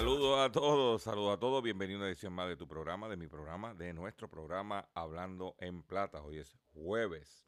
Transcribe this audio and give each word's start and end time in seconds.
Saludos 0.00 0.38
a 0.38 0.50
todos, 0.50 1.02
saludos 1.02 1.36
a 1.36 1.38
todos. 1.38 1.62
Bienvenido 1.62 1.98
a 1.98 2.00
una 2.00 2.08
edición 2.08 2.32
más 2.32 2.48
de 2.48 2.56
tu 2.56 2.66
programa, 2.66 3.06
de 3.10 3.18
mi 3.18 3.26
programa, 3.26 3.74
de 3.74 3.92
nuestro 3.92 4.30
programa 4.30 4.88
Hablando 4.94 5.56
en 5.58 5.82
Plata. 5.82 6.22
Hoy 6.22 6.38
es 6.38 6.56
jueves 6.72 7.46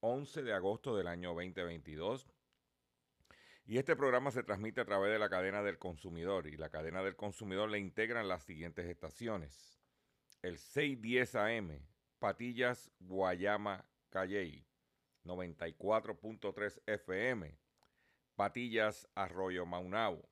11 0.00 0.44
de 0.44 0.54
agosto 0.54 0.96
del 0.96 1.08
año 1.08 1.34
2022. 1.34 2.26
Y 3.66 3.76
este 3.76 3.94
programa 3.96 4.30
se 4.30 4.42
transmite 4.42 4.80
a 4.80 4.86
través 4.86 5.12
de 5.12 5.18
la 5.18 5.28
cadena 5.28 5.62
del 5.62 5.78
consumidor. 5.78 6.46
Y 6.46 6.56
la 6.56 6.70
cadena 6.70 7.02
del 7.02 7.16
consumidor 7.16 7.68
le 7.68 7.80
integran 7.80 8.28
las 8.28 8.44
siguientes 8.44 8.86
estaciones. 8.86 9.78
El 10.40 10.56
610 10.56 11.34
AM, 11.34 11.86
Patillas, 12.18 12.90
Guayama, 12.98 13.84
Calley. 14.08 14.64
94.3 15.26 16.80
FM, 16.86 17.58
Patillas, 18.36 19.06
Arroyo 19.14 19.66
Maunao 19.66 20.31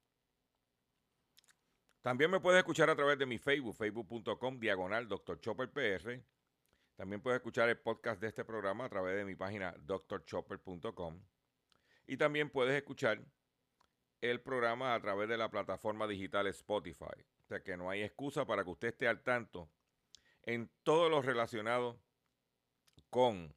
También 2.01 2.31
me 2.31 2.39
puedes 2.39 2.57
escuchar 2.57 2.89
a 2.89 2.95
través 2.95 3.19
de 3.19 3.27
mi 3.27 3.37
Facebook, 3.37 3.75
facebook.com, 3.75 4.59
diagonal 4.59 5.07
Dr. 5.07 5.39
Chopper 5.39 5.69
PR. 5.69 6.19
También 6.95 7.21
puedes 7.21 7.37
escuchar 7.37 7.69
el 7.69 7.77
podcast 7.77 8.19
de 8.19 8.27
este 8.27 8.43
programa 8.43 8.85
a 8.85 8.89
través 8.89 9.15
de 9.15 9.23
mi 9.23 9.35
página 9.35 9.75
drchopper.com. 9.85 11.21
Y 12.07 12.17
también 12.17 12.49
puedes 12.49 12.75
escuchar 12.75 13.21
el 14.19 14.41
programa 14.41 14.95
a 14.95 14.99
través 14.99 15.29
de 15.29 15.37
la 15.37 15.49
plataforma 15.49 16.07
digital 16.07 16.47
Spotify. 16.47 17.25
O 17.39 17.45
sea 17.45 17.63
que 17.63 17.77
no 17.77 17.89
hay 17.89 18.01
excusa 18.01 18.45
para 18.45 18.63
que 18.63 18.71
usted 18.71 18.87
esté 18.89 19.07
al 19.07 19.21
tanto 19.21 19.69
en 20.43 20.71
todo 20.83 21.07
lo 21.07 21.21
relacionado 21.21 21.99
con 23.11 23.53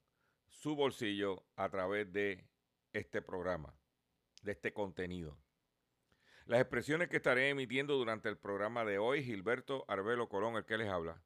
su 0.49 0.77
bolsillo 0.77 1.45
a 1.57 1.71
través 1.71 2.13
de 2.13 2.47
este 2.93 3.23
programa, 3.23 3.75
de 4.43 4.53
este 4.53 4.73
contenido. 4.75 5.39
Las 6.47 6.61
expresiones 6.61 7.09
que 7.09 7.17
estaré 7.17 7.49
emitiendo 7.49 7.95
durante 7.95 8.29
el 8.29 8.37
programa 8.37 8.85
de 8.85 8.99
hoy, 8.99 9.25
Gilberto 9.25 9.87
Arbelo 9.89 10.29
Colón, 10.29 10.57
el 10.57 10.67
que 10.67 10.77
les 10.77 10.91
habla, 10.91 11.23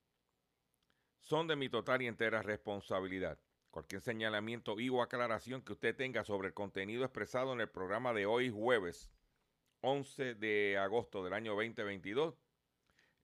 son 1.18 1.48
de 1.48 1.56
mi 1.56 1.68
total 1.68 2.02
y 2.02 2.06
entera 2.06 2.40
responsabilidad. 2.40 3.36
Cualquier 3.72 4.00
señalamiento 4.00 4.78
y 4.78 4.90
o 4.90 5.02
aclaración 5.02 5.62
que 5.62 5.72
usted 5.72 5.96
tenga 5.96 6.22
sobre 6.22 6.48
el 6.48 6.54
contenido 6.54 7.02
expresado 7.02 7.52
en 7.52 7.60
el 7.60 7.68
programa 7.68 8.12
de 8.12 8.26
hoy, 8.26 8.48
jueves 8.48 9.10
11 9.80 10.36
de 10.36 10.78
agosto 10.78 11.24
del 11.24 11.32
año 11.32 11.56
2022, 11.56 12.40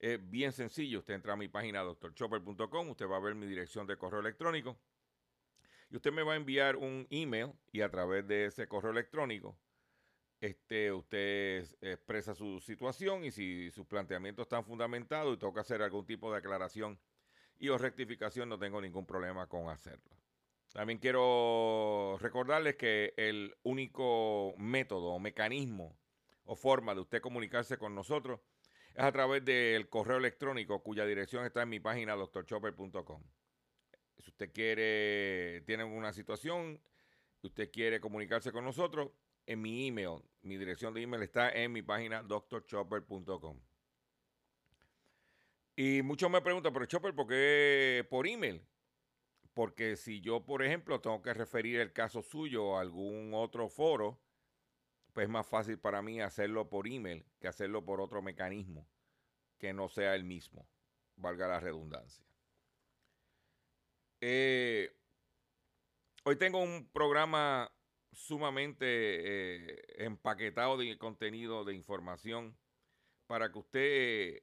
es 0.00 0.30
bien 0.30 0.50
sencillo. 0.50 0.98
Usted 0.98 1.14
entra 1.14 1.34
a 1.34 1.36
mi 1.36 1.46
página 1.46 1.82
doctorchopper.com, 1.82 2.90
usted 2.90 3.06
va 3.06 3.18
a 3.18 3.20
ver 3.20 3.36
mi 3.36 3.46
dirección 3.46 3.86
de 3.86 3.96
correo 3.96 4.18
electrónico 4.18 4.76
y 5.90 5.96
usted 5.96 6.10
me 6.10 6.24
va 6.24 6.32
a 6.32 6.36
enviar 6.36 6.74
un 6.74 7.06
email 7.10 7.52
y 7.70 7.82
a 7.82 7.88
través 7.88 8.26
de 8.26 8.46
ese 8.46 8.66
correo 8.66 8.90
electrónico 8.90 9.56
este, 10.40 10.92
usted 10.92 11.66
expresa 11.80 12.34
su 12.34 12.60
situación 12.60 13.24
y 13.24 13.30
si 13.30 13.70
sus 13.70 13.86
planteamientos 13.86 14.44
están 14.44 14.64
fundamentados 14.64 15.34
y 15.34 15.38
toca 15.38 15.60
hacer 15.62 15.82
algún 15.82 16.06
tipo 16.06 16.30
de 16.30 16.38
aclaración 16.38 16.98
y 17.58 17.68
o 17.68 17.78
rectificación, 17.78 18.48
no 18.48 18.58
tengo 18.58 18.80
ningún 18.80 19.06
problema 19.06 19.46
con 19.46 19.68
hacerlo. 19.68 20.14
También 20.72 20.98
quiero 20.98 22.18
recordarles 22.20 22.74
que 22.74 23.14
el 23.16 23.54
único 23.62 24.54
método 24.58 25.12
o 25.12 25.20
mecanismo 25.20 25.96
o 26.44 26.56
forma 26.56 26.94
de 26.94 27.00
usted 27.00 27.20
comunicarse 27.20 27.78
con 27.78 27.94
nosotros 27.94 28.40
es 28.94 29.02
a 29.02 29.12
través 29.12 29.44
del 29.44 29.88
correo 29.88 30.16
electrónico 30.16 30.82
cuya 30.82 31.06
dirección 31.06 31.46
está 31.46 31.62
en 31.62 31.68
mi 31.68 31.80
página 31.80 32.14
doctorchopper.com. 32.14 33.22
Si 34.18 34.30
usted 34.30 34.52
quiere, 34.52 35.62
tiene 35.62 35.84
una 35.84 36.12
situación, 36.12 36.80
usted 37.42 37.70
quiere 37.70 38.00
comunicarse 38.00 38.52
con 38.52 38.64
nosotros, 38.64 39.10
en 39.46 39.60
mi 39.60 39.86
email. 39.86 40.22
Mi 40.42 40.56
dirección 40.56 40.94
de 40.94 41.02
email 41.02 41.22
está 41.22 41.50
en 41.50 41.72
mi 41.72 41.82
página 41.82 42.22
drchopper.com. 42.22 43.60
Y 45.76 46.02
muchos 46.02 46.30
me 46.30 46.40
preguntan, 46.40 46.72
pero 46.72 46.86
Chopper, 46.86 47.14
¿por 47.14 47.26
qué 47.26 48.06
por 48.08 48.26
email? 48.26 48.64
Porque 49.54 49.96
si 49.96 50.20
yo, 50.20 50.44
por 50.44 50.62
ejemplo, 50.62 51.00
tengo 51.00 51.20
que 51.22 51.34
referir 51.34 51.80
el 51.80 51.92
caso 51.92 52.22
suyo 52.22 52.76
a 52.76 52.80
algún 52.80 53.32
otro 53.34 53.68
foro, 53.68 54.20
pues 55.12 55.24
es 55.24 55.30
más 55.30 55.46
fácil 55.46 55.78
para 55.78 56.02
mí 56.02 56.20
hacerlo 56.20 56.68
por 56.68 56.86
email 56.86 57.24
que 57.40 57.48
hacerlo 57.48 57.84
por 57.84 58.00
otro 58.00 58.22
mecanismo 58.22 58.86
que 59.58 59.72
no 59.72 59.88
sea 59.88 60.14
el 60.14 60.24
mismo, 60.24 60.68
valga 61.16 61.48
la 61.48 61.60
redundancia. 61.60 62.24
Eh, 64.20 64.94
hoy 66.24 66.36
tengo 66.36 66.60
un 66.60 66.88
programa 66.92 67.70
sumamente 68.14 68.86
eh, 68.86 69.82
empaquetado 69.98 70.76
de 70.76 70.96
contenido, 70.98 71.64
de 71.64 71.74
información, 71.74 72.56
para 73.26 73.50
que 73.50 73.58
usted 73.58 74.42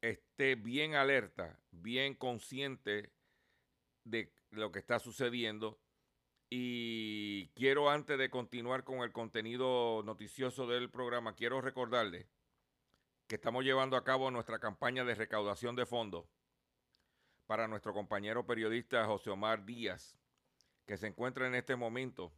esté 0.00 0.54
bien 0.54 0.94
alerta, 0.94 1.58
bien 1.70 2.14
consciente 2.14 3.12
de 4.04 4.32
lo 4.50 4.72
que 4.72 4.78
está 4.78 4.98
sucediendo. 4.98 5.80
Y 6.48 7.48
quiero, 7.54 7.90
antes 7.90 8.18
de 8.18 8.30
continuar 8.30 8.84
con 8.84 9.00
el 9.00 9.12
contenido 9.12 10.02
noticioso 10.04 10.66
del 10.66 10.90
programa, 10.90 11.34
quiero 11.34 11.60
recordarle 11.60 12.28
que 13.26 13.34
estamos 13.34 13.64
llevando 13.64 13.96
a 13.96 14.04
cabo 14.04 14.30
nuestra 14.30 14.60
campaña 14.60 15.04
de 15.04 15.16
recaudación 15.16 15.74
de 15.74 15.86
fondos 15.86 16.26
para 17.46 17.66
nuestro 17.66 17.92
compañero 17.92 18.46
periodista 18.46 19.04
José 19.06 19.30
Omar 19.30 19.64
Díaz, 19.64 20.16
que 20.86 20.96
se 20.96 21.08
encuentra 21.08 21.46
en 21.48 21.56
este 21.56 21.74
momento 21.74 22.32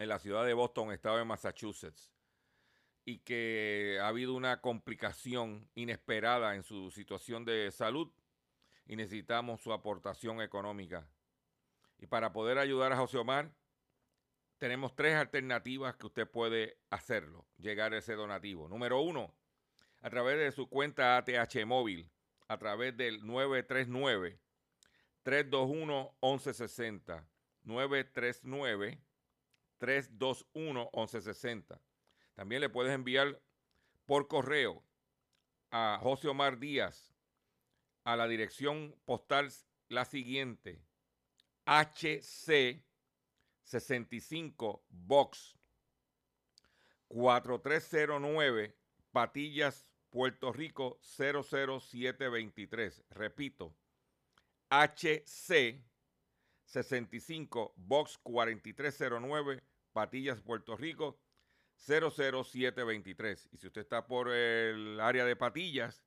en 0.00 0.08
la 0.08 0.18
ciudad 0.18 0.46
de 0.46 0.54
Boston, 0.54 0.92
estado 0.92 1.18
de 1.18 1.26
Massachusetts, 1.26 2.10
y 3.04 3.18
que 3.18 3.98
ha 4.00 4.08
habido 4.08 4.32
una 4.32 4.62
complicación 4.62 5.68
inesperada 5.74 6.54
en 6.54 6.62
su 6.62 6.90
situación 6.90 7.44
de 7.44 7.70
salud 7.70 8.10
y 8.86 8.96
necesitamos 8.96 9.60
su 9.60 9.72
aportación 9.72 10.40
económica 10.40 11.06
Y 11.98 12.06
para 12.06 12.32
poder 12.32 12.56
ayudar 12.56 12.94
a 12.94 12.96
José 12.96 13.18
Omar, 13.18 13.52
tenemos 14.56 14.96
tres 14.96 15.16
alternativas 15.16 15.96
que 15.96 16.06
usted 16.06 16.26
puede 16.26 16.78
hacerlo, 16.88 17.46
llegar 17.58 17.92
a 17.92 17.98
ese 17.98 18.14
donativo. 18.14 18.68
Número 18.68 19.02
uno, 19.02 19.34
a 20.00 20.08
través 20.08 20.38
de 20.38 20.50
su 20.50 20.66
cuenta 20.66 21.18
ATH 21.18 21.66
móvil, 21.66 22.10
a 22.48 22.56
través 22.56 22.96
del 22.96 23.26
939 23.26 24.40
321 25.24 26.16
1160. 26.22 27.26
939 27.64 28.98
321 29.80 30.90
1160. 30.92 31.80
También 32.34 32.60
le 32.60 32.68
puedes 32.68 32.94
enviar 32.94 33.40
por 34.06 34.28
correo 34.28 34.84
a 35.70 35.98
José 36.02 36.28
Omar 36.28 36.58
Díaz 36.58 37.14
a 38.04 38.16
la 38.16 38.28
dirección 38.28 38.94
postal 39.04 39.50
la 39.88 40.04
siguiente: 40.04 40.82
HC 41.64 42.84
65 43.64 44.84
Box 44.88 45.58
4309 47.08 48.76
Patillas, 49.12 49.86
Puerto 50.10 50.52
Rico 50.52 51.00
00723. 51.02 53.04
Repito, 53.10 53.74
HC 54.70 55.82
65 56.64 57.74
Box 57.76 58.18
4309 58.18 59.62
Patillas, 59.92 60.40
Puerto 60.40 60.76
Rico 60.76 61.18
00723. 61.76 63.48
Y 63.52 63.58
si 63.58 63.66
usted 63.66 63.80
está 63.80 64.06
por 64.06 64.28
el 64.30 65.00
área 65.00 65.24
de 65.24 65.36
Patillas 65.36 66.04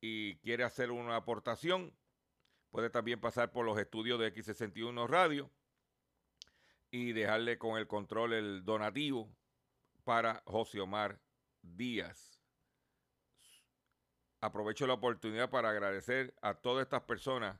y 0.00 0.36
quiere 0.38 0.64
hacer 0.64 0.90
una 0.90 1.16
aportación, 1.16 1.96
puede 2.70 2.90
también 2.90 3.20
pasar 3.20 3.52
por 3.52 3.64
los 3.64 3.78
estudios 3.78 4.18
de 4.18 4.32
X61 4.34 5.06
Radio 5.08 5.50
y 6.90 7.12
dejarle 7.12 7.58
con 7.58 7.78
el 7.78 7.86
control 7.86 8.32
el 8.32 8.64
donativo 8.64 9.34
para 10.04 10.42
José 10.46 10.80
Omar 10.80 11.20
Díaz. 11.62 12.40
Aprovecho 14.40 14.86
la 14.86 14.94
oportunidad 14.94 15.50
para 15.50 15.70
agradecer 15.70 16.34
a 16.42 16.54
todas 16.54 16.84
estas 16.84 17.02
personas 17.02 17.58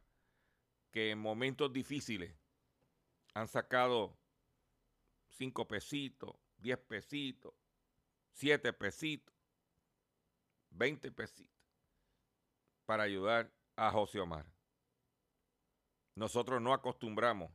que 0.90 1.10
en 1.10 1.18
momentos 1.18 1.72
difíciles 1.72 2.36
han 3.32 3.48
sacado 3.48 4.16
cinco 5.34 5.66
pesitos, 5.66 6.36
diez 6.56 6.78
pesitos, 6.78 7.54
siete 8.32 8.72
pesitos, 8.72 9.34
veinte 10.70 11.10
pesitos 11.10 11.54
para 12.86 13.02
ayudar 13.04 13.52
a 13.76 13.90
José 13.90 14.20
Omar. 14.20 14.46
Nosotros 16.14 16.60
no 16.60 16.72
acostumbramos 16.72 17.50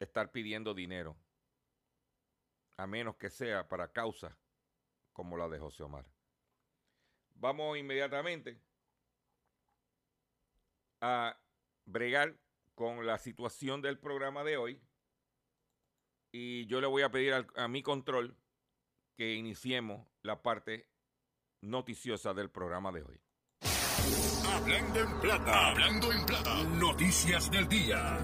estar 0.00 0.32
pidiendo 0.32 0.74
dinero, 0.74 1.16
a 2.76 2.86
menos 2.86 3.16
que 3.16 3.30
sea 3.30 3.68
para 3.68 3.92
causas 3.92 4.36
como 5.12 5.36
la 5.36 5.48
de 5.48 5.58
José 5.58 5.84
Omar. 5.84 6.06
Vamos 7.34 7.78
inmediatamente 7.78 8.60
a 11.00 11.38
bregar 11.84 12.36
con 12.74 13.06
la 13.06 13.18
situación 13.18 13.82
del 13.82 13.98
programa 13.98 14.42
de 14.42 14.56
hoy 14.56 14.82
y 16.32 16.66
yo 16.66 16.80
le 16.80 16.86
voy 16.86 17.02
a 17.02 17.10
pedir 17.10 17.34
a, 17.54 17.68
mi 17.68 17.82
control 17.82 18.34
que 19.16 19.34
iniciemos 19.34 20.08
la 20.22 20.42
parte 20.42 20.88
noticiosa 21.60 22.32
del 22.32 22.50
programa 22.50 22.90
de 22.90 23.02
hoy. 23.02 23.20
Hablando 24.48 25.00
en 25.00 25.20
plata, 25.20 25.68
hablando 25.68 26.12
en 26.12 26.24
plata, 26.24 26.64
noticias 26.64 27.50
del 27.50 27.68
día. 27.68 28.18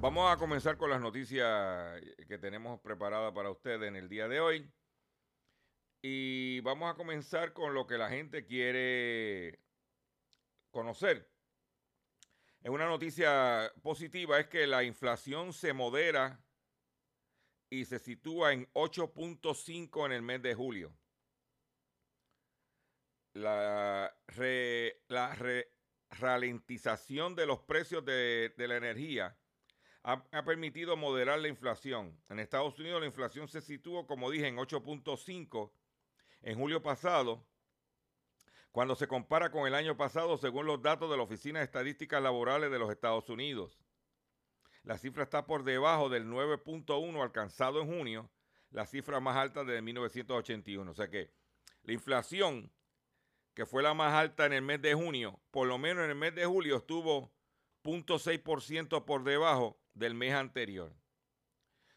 Vamos 0.00 0.32
a 0.32 0.38
comenzar 0.38 0.78
con 0.78 0.90
las 0.90 1.00
noticias 1.00 2.00
que 2.26 2.38
tenemos 2.38 2.80
preparadas 2.80 3.32
para 3.34 3.50
ustedes 3.50 3.88
en 3.88 3.96
el 3.96 4.08
día 4.08 4.28
de 4.28 4.40
hoy. 4.40 4.72
Y 6.02 6.60
vamos 6.60 6.90
a 6.90 6.94
comenzar 6.94 7.52
con 7.52 7.74
lo 7.74 7.86
que 7.86 7.98
la 7.98 8.08
gente 8.08 8.46
quiere 8.46 9.60
conocer. 10.70 11.28
En 12.62 12.72
una 12.72 12.86
noticia 12.86 13.72
positiva 13.82 14.38
es 14.40 14.48
que 14.48 14.66
la 14.66 14.82
inflación 14.84 15.52
se 15.52 15.72
modera 15.72 16.40
y 17.70 17.84
se 17.84 17.98
sitúa 17.98 18.52
en 18.52 18.66
8.5 18.72 20.06
en 20.06 20.12
el 20.12 20.22
mes 20.22 20.42
de 20.42 20.54
julio. 20.54 20.92
La, 23.34 24.14
ralentización 26.10 27.36
de 27.36 27.46
los 27.46 27.60
precios 27.60 28.04
de 28.04 28.52
la 28.56 28.76
energía 28.76 29.36
ha, 30.02 30.44
permitido 30.44 30.96
moderar 30.96 31.38
la 31.38 31.48
inflación. 31.48 32.18
En 32.30 32.38
Estados 32.38 32.78
Unidos 32.78 33.00
la 33.00 33.06
inflación 33.06 33.46
se 33.46 33.60
situó, 33.60 34.06
como 34.06 34.30
dije, 34.30 34.46
en 34.46 34.56
8.5 34.56 35.70
en 36.42 36.58
julio 36.58 36.82
pasado, 36.82 37.46
cuando 38.72 38.94
se 38.94 39.08
compara 39.08 39.50
con 39.50 39.66
el 39.66 39.74
año 39.74 39.96
pasado 39.96 40.36
según 40.38 40.66
los 40.66 40.82
datos 40.82 41.10
de 41.10 41.16
la 41.16 41.22
Oficina 41.22 41.58
de 41.58 41.64
Estadísticas 41.64 42.22
Laborales 42.22 42.70
de 42.70 42.78
los 42.78 42.90
Estados 42.90 43.28
Unidos. 43.28 43.78
La 44.82 44.98
cifra 44.98 45.24
está 45.24 45.46
por 45.46 45.64
debajo 45.64 46.08
del 46.08 46.26
9.1 46.26 47.22
alcanzado 47.22 47.80
en 47.80 47.88
junio, 47.88 48.30
la 48.70 48.86
cifra 48.86 49.20
más 49.20 49.36
alta 49.36 49.64
desde 49.64 49.82
1981. 49.82 50.90
O 50.90 50.94
sea 50.94 51.08
que 51.08 51.30
la 51.82 51.92
inflación, 51.92 52.72
que 53.54 53.66
fue 53.66 53.82
la 53.82 53.94
más 53.94 54.14
alta 54.14 54.46
en 54.46 54.52
el 54.52 54.62
mes 54.62 54.80
de 54.80 54.94
junio, 54.94 55.40
por 55.50 55.66
lo 55.66 55.78
menos 55.78 56.04
en 56.04 56.10
el 56.10 56.16
mes 56.16 56.34
de 56.34 56.46
julio 56.46 56.76
estuvo 56.76 57.32
0.6% 57.82 59.04
por 59.04 59.24
debajo 59.24 59.80
del 59.94 60.14
mes 60.14 60.34
anterior. 60.34 60.94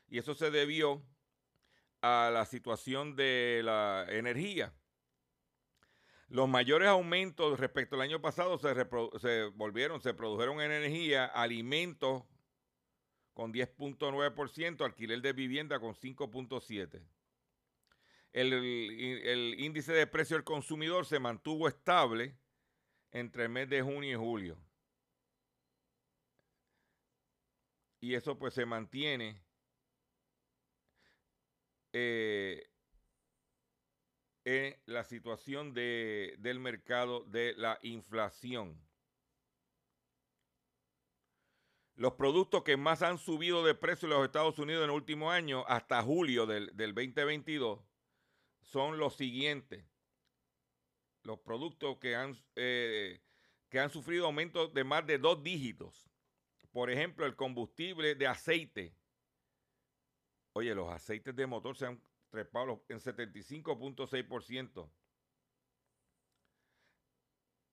Y 0.08 0.18
eso 0.18 0.34
se 0.34 0.52
debió 0.52 1.04
a 2.02 2.30
la 2.34 2.46
situación 2.46 3.16
de 3.16 3.62
la 3.64 4.06
energía. 4.10 4.74
Los 6.32 6.48
mayores 6.48 6.88
aumentos 6.88 7.60
respecto 7.60 7.96
al 7.96 8.02
año 8.02 8.22
pasado 8.22 8.58
se, 8.58 9.44
volvieron, 9.54 10.02
se 10.02 10.14
produjeron 10.14 10.62
en 10.62 10.72
energía, 10.72 11.26
alimentos 11.26 12.24
con 13.34 13.54
10.9%, 13.54 14.84
alquiler 14.84 15.22
de 15.22 15.34
vivienda 15.34 15.80
con 15.80 15.94
5.7%. 15.94 17.02
El, 18.34 18.54
el, 18.54 19.56
índice 19.60 19.92
de 19.92 20.08
precio 20.08 20.38
del 20.38 20.46
consumidor 20.46 21.06
se 21.06 21.20
mantuvo 21.20 21.68
estable 21.68 22.38
entre 23.12 23.44
el 23.44 23.50
mes 23.50 23.70
de 23.70 23.82
junio 23.82 24.12
y 24.12 24.16
julio. 24.16 24.58
y 28.02 28.16
eso 28.16 28.38
pues 28.38 28.56
se 28.56 28.66
mantiene 28.66 29.42
eh, 31.94 32.71
en 34.46 34.76
la 34.86 35.04
situación 35.04 35.74
de, 35.74 36.36
del 36.40 36.60
mercado 36.60 37.24
de 37.26 37.54
la 37.58 37.80
inflación. 37.82 38.80
Los 41.96 42.14
productos 42.14 42.64
que 42.64 42.78
más 42.78 43.02
han 43.02 43.18
subido 43.18 43.64
de 43.64 43.76
precio 43.76 44.08
en 44.08 44.16
los 44.16 44.26
Estados 44.26 44.58
Unidos 44.58 44.84
en 44.84 44.90
el 44.90 44.96
último 44.96 45.30
año, 45.30 45.64
hasta 45.68 46.02
julio 46.02 46.46
del, 46.46 46.72
2022, 46.76 47.80
son 48.62 48.98
los 48.98 49.16
siguientes. 49.16 49.86
Los 51.24 51.40
productos 51.40 51.98
que 52.00 52.16
han, 52.16 52.36
eh, 52.56 53.22
que 53.70 53.80
han 53.80 53.92
sufrido 53.92 54.26
aumentos 54.26 54.74
de 54.74 54.84
más 54.84 55.06
de 55.06 55.20
dos 55.20 55.44
dígitos 55.44 56.12
por 56.72 56.90
ejemplo, 56.90 57.26
el 57.26 57.36
combustible 57.36 58.16
de 58.16 58.28
aceite. 58.28 58.96
Oye, 60.54 60.74
los 60.74 60.90
aceites 60.90 61.36
de 61.36 61.48
motor 61.48 61.78
se 61.78 61.86
han 61.86 62.02
trepado 62.32 62.84
en 62.90 63.00
75.6%. 63.00 64.90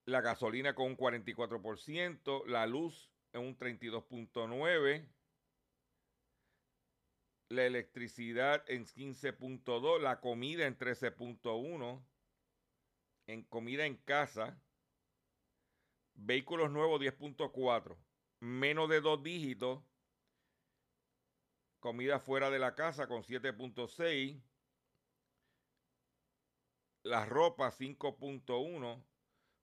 La 0.04 0.20
gasolina 0.20 0.74
con 0.74 0.86
un 0.86 0.96
44%, 0.96 2.46
la 2.46 2.66
luz 2.66 3.10
en 3.32 3.42
un 3.42 3.56
32.9%, 3.58 5.08
la 7.50 7.64
electricidad 7.64 8.62
en 8.68 8.84
15.2%, 8.84 10.00
la 10.00 10.20
comida 10.20 10.66
en 10.66 10.76
13.1%, 10.76 12.04
en 13.26 13.42
comida 13.44 13.86
en 13.86 13.96
casa, 13.96 14.60
vehículos 16.14 16.70
nuevos 16.70 17.00
10.4% 17.00 17.96
menos 18.40 18.88
de 18.88 19.00
dos 19.00 19.22
dígitos. 19.22 19.82
Comida 21.80 22.18
fuera 22.18 22.50
de 22.50 22.58
la 22.58 22.74
casa 22.74 23.06
con 23.06 23.22
7.6. 23.22 24.42
La 27.02 27.24
ropa 27.24 27.70
5.1. 27.70 29.04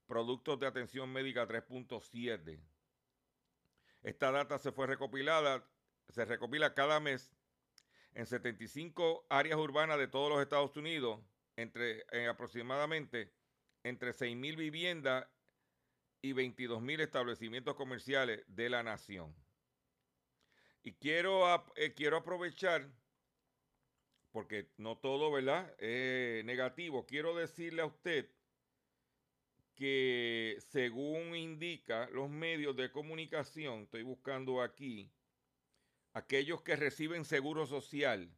Productos 0.08 0.60
de 0.60 0.68
atención 0.68 1.12
médica 1.12 1.48
3.7. 1.48 2.60
Esta 4.04 4.32
data 4.32 4.60
se 4.60 4.72
fue 4.72 4.86
recopilada, 4.86 5.68
se 6.10 6.26
recopila 6.26 6.76
cada 6.76 7.00
mes 7.00 7.36
en 8.14 8.28
75 8.28 9.26
áreas 9.30 9.58
urbanas 9.58 9.98
de 9.98 10.08
todos 10.08 10.30
los 10.30 10.42
Estados 10.42 10.78
Unidos, 10.78 11.20
entre 11.56 12.06
aproximadamente 12.30 13.34
entre 13.84 14.12
6.000 14.12 14.56
viviendas 14.56 15.28
y 16.22 16.34
22 16.34 16.82
mil 16.82 17.00
establecimientos 17.02 17.76
comerciales 17.76 18.44
de 18.48 18.70
la 18.70 18.82
nación. 18.84 19.36
Y 20.86 20.94
quiero, 20.94 21.44
eh, 21.78 21.96
quiero 21.96 22.18
aprovechar, 22.18 22.88
porque 24.32 24.70
no 24.78 25.00
todo, 25.00 25.32
¿verdad? 25.32 25.74
Es 25.82 26.46
negativo. 26.46 27.08
Quiero 27.08 27.36
decirle 27.36 27.82
a 27.82 27.88
usted 27.88 28.30
que 29.74 30.58
según 30.60 31.36
indica 31.36 32.08
los 32.12 32.30
medios 32.30 32.76
de 32.76 32.92
comunicación, 32.92 33.82
estoy 33.82 34.04
buscando 34.04 34.62
aquí, 34.62 35.12
aquellos 36.14 36.62
que 36.62 36.76
reciben 36.76 37.26
seguro 37.26 37.66
social, 37.66 38.32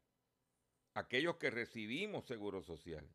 aquellos 0.94 1.36
que 1.36 1.50
recibimos 1.50 2.28
seguro 2.28 2.62
social, 2.62 3.14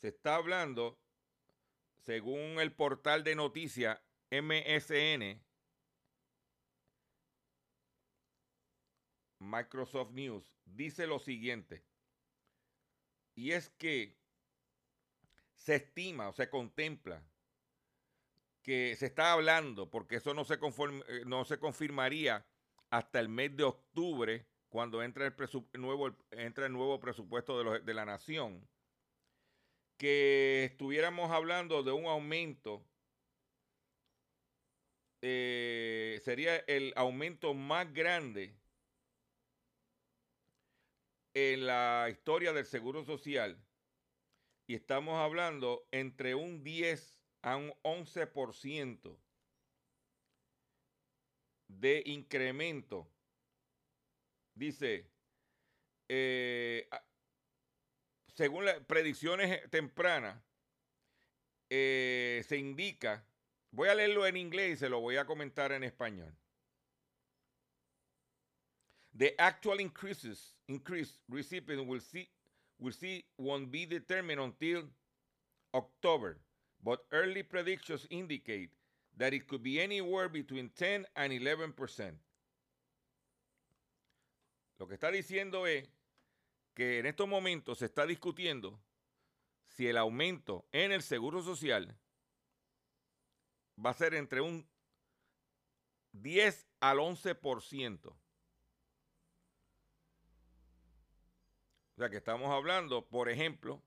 se 0.00 0.08
está 0.08 0.34
hablando, 0.34 0.98
según 2.02 2.58
el 2.58 2.72
portal 2.72 3.22
de 3.22 3.36
noticias 3.36 4.02
MSN, 4.32 5.40
Microsoft 9.44 10.10
News, 10.12 10.52
dice 10.64 11.06
lo 11.06 11.18
siguiente, 11.18 11.84
y 13.34 13.52
es 13.52 13.68
que 13.70 14.16
se 15.54 15.76
estima 15.76 16.28
o 16.28 16.32
se 16.32 16.50
contempla 16.50 17.22
que 18.62 18.96
se 18.96 19.06
está 19.06 19.32
hablando, 19.32 19.90
porque 19.90 20.16
eso 20.16 20.34
no 20.34 20.44
se, 20.44 20.54
eh, 20.54 21.22
no 21.26 21.44
se 21.44 21.58
confirmaría 21.58 22.46
hasta 22.90 23.20
el 23.20 23.28
mes 23.28 23.56
de 23.56 23.64
octubre, 23.64 24.46
cuando 24.68 25.02
entra 25.02 25.26
el, 25.26 25.34
nuevo, 25.80 26.16
entra 26.30 26.66
el 26.66 26.72
nuevo 26.72 26.98
presupuesto 26.98 27.62
de, 27.62 27.80
de 27.80 27.94
la 27.94 28.04
nación, 28.04 28.66
que 29.98 30.64
estuviéramos 30.64 31.30
hablando 31.30 31.82
de 31.82 31.92
un 31.92 32.06
aumento, 32.06 32.84
eh, 35.22 36.20
sería 36.24 36.56
el 36.56 36.92
aumento 36.96 37.54
más 37.54 37.92
grande 37.92 38.54
en 41.34 41.66
la 41.66 42.08
historia 42.10 42.52
del 42.52 42.64
Seguro 42.64 43.04
Social 43.04 43.60
y 44.66 44.74
estamos 44.74 45.16
hablando 45.18 45.86
entre 45.90 46.34
un 46.34 46.62
10 46.62 47.20
a 47.42 47.56
un 47.56 47.72
11% 47.82 49.18
de 51.68 52.02
incremento. 52.06 53.10
Dice, 54.54 55.10
eh, 56.08 56.88
según 58.34 58.64
las 58.64 58.78
predicciones 58.84 59.68
tempranas, 59.70 60.42
eh, 61.68 62.44
se 62.46 62.56
indica, 62.56 63.26
voy 63.72 63.88
a 63.88 63.94
leerlo 63.94 64.26
en 64.26 64.36
inglés 64.36 64.74
y 64.74 64.76
se 64.76 64.88
lo 64.88 65.00
voy 65.00 65.16
a 65.16 65.26
comentar 65.26 65.72
en 65.72 65.82
español. 65.82 66.36
The 69.16 69.40
actual 69.40 69.78
increases, 69.78 70.54
increase 70.68 71.18
recipient 71.28 71.86
will 71.86 72.00
see 72.00 72.28
will 72.80 72.92
see 72.92 73.24
won't 73.38 73.70
be 73.70 73.86
determined 73.86 74.40
until 74.40 74.82
October, 75.72 76.38
but 76.82 77.04
early 77.12 77.42
predictions 77.44 78.06
indicate 78.10 78.70
that 79.16 79.32
it 79.32 79.46
could 79.46 79.62
be 79.62 79.80
anywhere 79.80 80.28
between 80.28 80.70
10 80.70 81.06
and 81.14 81.32
11%. 81.32 82.12
Lo 84.80 84.88
que 84.88 84.96
está 84.96 85.12
diciendo 85.12 85.66
es 85.68 85.88
que 86.74 86.98
en 86.98 87.06
estos 87.06 87.28
momentos 87.28 87.78
se 87.78 87.86
está 87.86 88.06
discutiendo 88.06 88.80
si 89.68 89.86
el 89.86 89.96
aumento 89.96 90.66
en 90.72 90.90
el 90.90 91.02
seguro 91.02 91.42
social 91.42 91.96
va 93.84 93.90
a 93.90 93.94
ser 93.94 94.14
entre 94.14 94.40
un 94.40 94.66
10 96.12 96.66
al 96.80 96.98
11%. 96.98 98.12
O 101.96 102.00
sea 102.00 102.10
que 102.10 102.16
estamos 102.16 102.50
hablando, 102.50 103.06
por 103.08 103.28
ejemplo, 103.28 103.80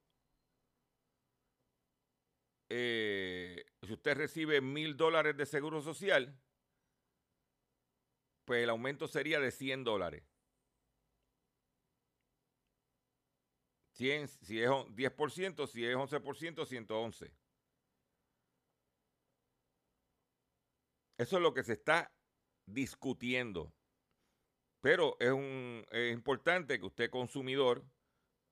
eh, 2.70 3.66
si 3.82 3.94
usted 3.94 4.16
recibe 4.16 4.62
mil 4.62 4.96
dólares 4.96 5.36
de 5.36 5.46
seguro 5.46 5.82
social, 5.82 6.40
pues 8.46 8.64
el 8.64 8.70
aumento 8.70 9.10
sería 9.10 9.42
de 9.42 9.52
100 9.52 9.84
dólares. 9.84 10.24
100, 13.98 14.28
si 14.30 14.62
es 14.62 14.70
10%, 14.70 15.68
si 15.68 15.86
es 15.86 15.96
11%, 15.96 16.66
111. 16.66 17.34
Eso 21.18 21.36
es 21.36 21.42
lo 21.42 21.54
que 21.54 21.64
se 21.64 21.74
está 21.74 22.14
discutiendo. 22.66 23.74
Pero 24.82 25.18
es, 25.20 25.32
un, 25.32 25.86
es 25.92 26.14
importante 26.14 26.80
que 26.80 26.86
usted, 26.86 27.10
consumidor, 27.10 27.84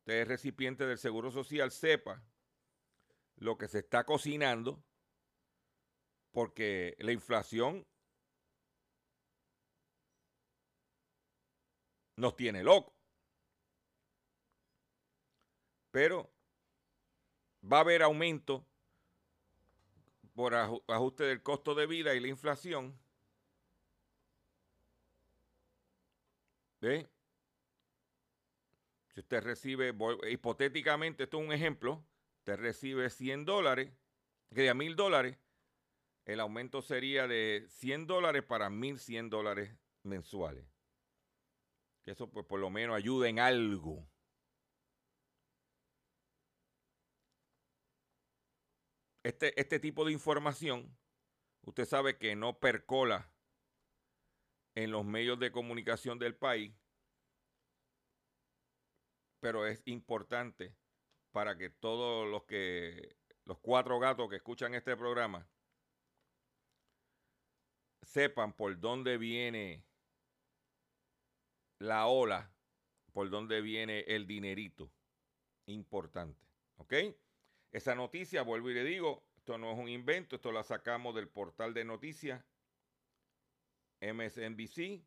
usted 0.06 0.22
es 0.22 0.28
recipiente 0.28 0.86
del 0.86 1.00
Seguro 1.00 1.32
Social, 1.32 1.72
sepa 1.72 2.22
lo 3.38 3.58
que 3.58 3.68
se 3.68 3.80
está 3.80 4.06
cocinando, 4.06 4.84
porque 6.32 6.96
la 7.00 7.12
inflación 7.12 7.88
nos 12.18 12.36
tiene 12.36 12.62
locos. 12.62 12.94
Pero 15.90 16.32
va 17.64 17.78
a 17.78 17.82
haber 17.82 18.04
aumento 18.04 18.64
por 20.36 20.54
ajuste 20.54 21.24
del 21.24 21.42
costo 21.42 21.74
de 21.74 21.88
vida 21.88 22.14
y 22.14 22.20
la 22.20 22.28
inflación. 22.28 22.96
¿Ve? 26.80 27.10
Si 29.16 29.22
usted 29.22 29.42
recibe, 29.42 29.96
hipotéticamente, 30.30 31.24
esto 31.24 31.40
es 31.40 31.48
un 31.48 31.54
ejemplo, 31.54 32.06
usted 32.40 32.58
recibe 32.58 33.10
100 33.10 33.46
dólares, 33.46 33.94
que 34.54 34.64
de 34.64 34.74
1000 34.74 34.98
dólares, 34.98 35.38
el 36.26 36.42
aumento 36.42 36.82
sería 36.82 37.26
de 37.26 37.66
100 37.70 38.08
dólares 38.08 38.44
para 38.44 38.70
1100 38.70 39.30
dólares 39.30 39.74
mensuales. 40.04 40.66
Que 42.04 42.12
eso 42.12 42.30
pues 42.30 42.46
por 42.46 42.60
lo 42.60 42.70
menos 42.70 42.94
ayuda 42.94 43.30
en 43.30 43.40
algo. 43.40 44.06
Este, 49.24 49.58
este 49.60 49.80
tipo 49.80 50.04
de 50.04 50.12
información, 50.12 50.94
usted 51.62 51.86
sabe 51.86 52.18
que 52.18 52.36
no 52.36 52.60
percola 52.60 53.32
en 54.76 54.92
los 54.92 55.06
medios 55.06 55.40
de 55.40 55.54
comunicación 55.54 56.20
del 56.20 56.36
país 56.36 56.74
pero 59.46 59.68
es 59.68 59.80
importante 59.86 60.76
para 61.32 61.56
que 61.56 61.70
todos 61.70 62.28
los 62.28 62.46
que 62.46 63.16
los 63.44 63.60
cuatro 63.60 64.00
gatos 64.00 64.28
que 64.28 64.38
escuchan 64.38 64.74
este 64.74 64.98
programa 64.98 65.48
sepan 68.02 68.54
por 68.54 68.80
dónde 68.80 69.20
viene 69.20 69.86
la 71.78 72.08
ola, 72.08 72.52
por 73.12 73.30
dónde 73.30 73.62
viene 73.62 74.00
el 74.08 74.26
dinerito. 74.26 74.92
Importante. 75.68 76.44
¿Ok? 76.78 76.96
Esa 77.72 77.94
noticia, 77.94 78.42
vuelvo 78.42 78.72
y 78.72 78.74
le 78.74 78.84
digo, 78.84 79.28
esto 79.36 79.60
no 79.60 79.74
es 79.74 79.78
un 79.78 79.90
invento, 79.90 80.38
esto 80.38 80.52
la 80.52 80.64
sacamos 80.64 81.14
del 81.14 81.30
portal 81.30 81.76
de 81.76 81.86
noticias 81.86 82.44
MSNBC 84.02 85.06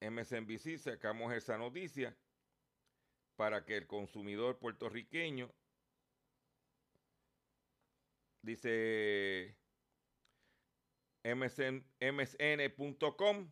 MSNBC 0.00 0.78
sacamos 0.78 1.32
esa 1.32 1.58
noticia 1.58 2.16
para 3.36 3.64
que 3.64 3.76
el 3.76 3.86
consumidor 3.86 4.58
puertorriqueño 4.58 5.50
dice 8.42 9.56
msn, 11.24 11.84
msn.com 12.00 13.50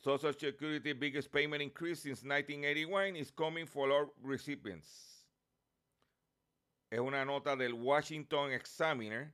Social 0.00 0.32
Security 0.32 0.92
biggest 0.92 1.32
payment 1.32 1.60
increase 1.60 2.02
since 2.02 2.22
1981 2.22 3.16
is 3.16 3.30
coming 3.30 3.66
for 3.66 3.90
all 3.90 4.14
recipients. 4.22 5.26
Es 6.90 7.00
una 7.00 7.24
nota 7.24 7.56
del 7.56 7.74
Washington 7.74 8.52
Examiner 8.52 9.32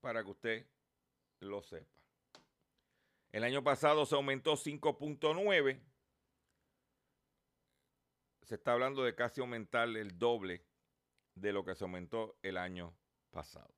para 0.00 0.24
que 0.24 0.30
usted 0.30 0.66
lo 1.40 1.60
sepa. 1.60 1.97
El 3.32 3.44
año 3.44 3.62
pasado 3.62 4.06
se 4.06 4.14
aumentó 4.14 4.52
5.9. 4.52 5.80
Se 8.42 8.54
está 8.54 8.72
hablando 8.72 9.04
de 9.04 9.14
casi 9.14 9.40
aumentar 9.40 9.88
el 9.88 10.18
doble 10.18 10.64
de 11.34 11.52
lo 11.52 11.64
que 11.64 11.74
se 11.74 11.84
aumentó 11.84 12.38
el 12.42 12.56
año 12.56 12.96
pasado. 13.30 13.74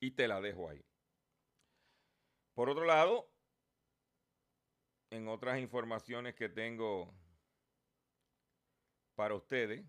Y 0.00 0.12
te 0.12 0.28
la 0.28 0.40
dejo 0.40 0.68
ahí. 0.70 0.84
Por 2.54 2.70
otro 2.70 2.84
lado, 2.84 3.30
en 5.10 5.28
otras 5.28 5.58
informaciones 5.58 6.34
que 6.34 6.48
tengo 6.48 7.12
para 9.20 9.34
ustedes. 9.34 9.84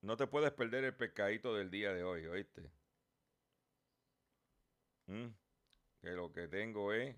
No 0.00 0.16
te 0.16 0.26
puedes 0.26 0.52
perder 0.52 0.84
el 0.84 0.96
pescadito 0.96 1.54
del 1.54 1.70
día 1.70 1.92
de 1.92 2.04
hoy, 2.04 2.24
¿oíste? 2.26 2.70
Mm, 5.06 5.26
que 6.00 6.10
lo 6.10 6.32
que 6.32 6.48
tengo 6.48 6.92
es... 6.92 7.16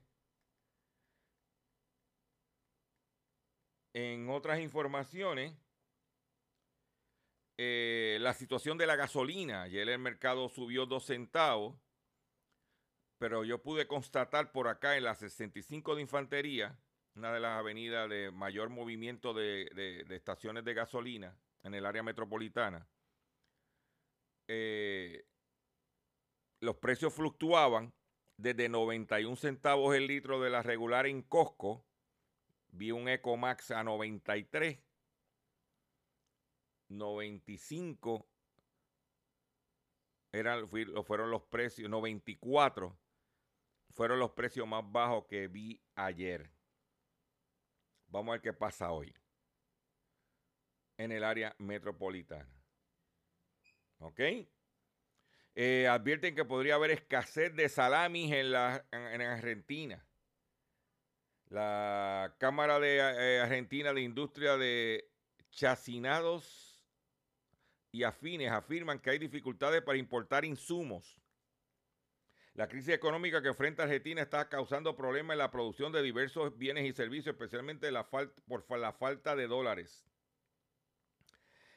En 3.94 4.28
otras 4.30 4.60
informaciones, 4.60 5.56
eh, 7.60 8.18
la 8.20 8.34
situación 8.34 8.78
de 8.78 8.86
la 8.86 8.94
gasolina. 8.94 9.62
Ayer 9.62 9.88
el 9.88 9.98
mercado 9.98 10.48
subió 10.48 10.86
dos 10.86 11.06
centavos, 11.06 11.76
pero 13.18 13.42
yo 13.42 13.60
pude 13.60 13.88
constatar 13.88 14.52
por 14.52 14.68
acá 14.68 14.96
en 14.96 15.04
la 15.04 15.16
65 15.16 15.96
de 15.96 16.02
Infantería, 16.02 16.78
una 17.16 17.32
de 17.32 17.40
las 17.40 17.58
avenidas 17.58 18.08
de 18.08 18.30
mayor 18.30 18.68
movimiento 18.68 19.34
de, 19.34 20.04
estaciones 20.10 20.64
de 20.64 20.74
gasolina 20.74 21.36
en 21.64 21.74
el 21.74 21.84
área 21.84 22.04
metropolitana, 22.04 22.88
eh, 24.46 25.26
los 26.60 26.76
precios 26.76 27.12
fluctuaban 27.12 27.92
desde 28.38 28.68
91 28.68 29.36
centavos 29.36 29.94
el 29.94 30.06
litro 30.06 30.40
de 30.40 30.48
la 30.48 30.62
regular 30.62 31.06
en 31.06 31.22
Costco, 31.22 31.84
vi 32.70 32.92
un 32.92 33.08
Ecomax 33.08 33.72
a 33.72 33.84
93 33.84 34.78
95 36.88 38.26
eran, 40.32 40.66
fueron 40.68 41.30
los 41.30 41.42
precios, 41.42 41.90
94 41.90 42.98
fueron 43.90 44.18
los 44.18 44.30
precios 44.30 44.66
más 44.66 44.84
bajos 44.90 45.26
que 45.26 45.48
vi 45.48 45.82
ayer. 45.96 46.50
Vamos 48.06 48.28
a 48.28 48.32
ver 48.32 48.40
qué 48.40 48.52
pasa 48.52 48.92
hoy 48.92 49.14
en 50.96 51.12
el 51.12 51.24
área 51.24 51.54
metropolitana. 51.58 52.48
¿Ok? 53.98 54.20
Eh, 55.60 55.88
advierten 55.88 56.36
que 56.36 56.44
podría 56.44 56.76
haber 56.76 56.92
escasez 56.92 57.52
de 57.56 57.68
salamis 57.68 58.30
en, 58.30 58.52
la, 58.52 58.86
en, 58.92 59.20
Argentina. 59.22 60.06
La 61.48 62.36
Cámara 62.38 62.78
de 62.78 62.98
eh, 62.98 63.40
Argentina 63.40 63.92
de 63.92 64.00
Industria 64.02 64.56
de 64.56 65.10
Chacinados 65.50 66.80
y 67.90 68.04
afines 68.04 68.52
afirman 68.52 69.00
que 69.00 69.10
hay 69.10 69.18
dificultades 69.18 69.82
para 69.82 69.98
importar 69.98 70.44
insumos. 70.44 71.18
La 72.54 72.68
crisis 72.68 72.94
económica 72.94 73.42
que 73.42 73.48
enfrenta 73.48 73.82
Argentina 73.82 74.22
está 74.22 74.48
causando 74.48 74.94
problemas 74.94 75.34
en 75.34 75.38
la 75.38 75.50
producción 75.50 75.90
de 75.90 76.02
diversos 76.04 76.56
bienes 76.56 76.86
y 76.86 76.92
servicios, 76.92 77.34
especialmente 77.34 77.90
por 78.46 78.78
la 78.78 78.92
falta 78.92 79.34
de 79.34 79.48
dólares. 79.48 80.08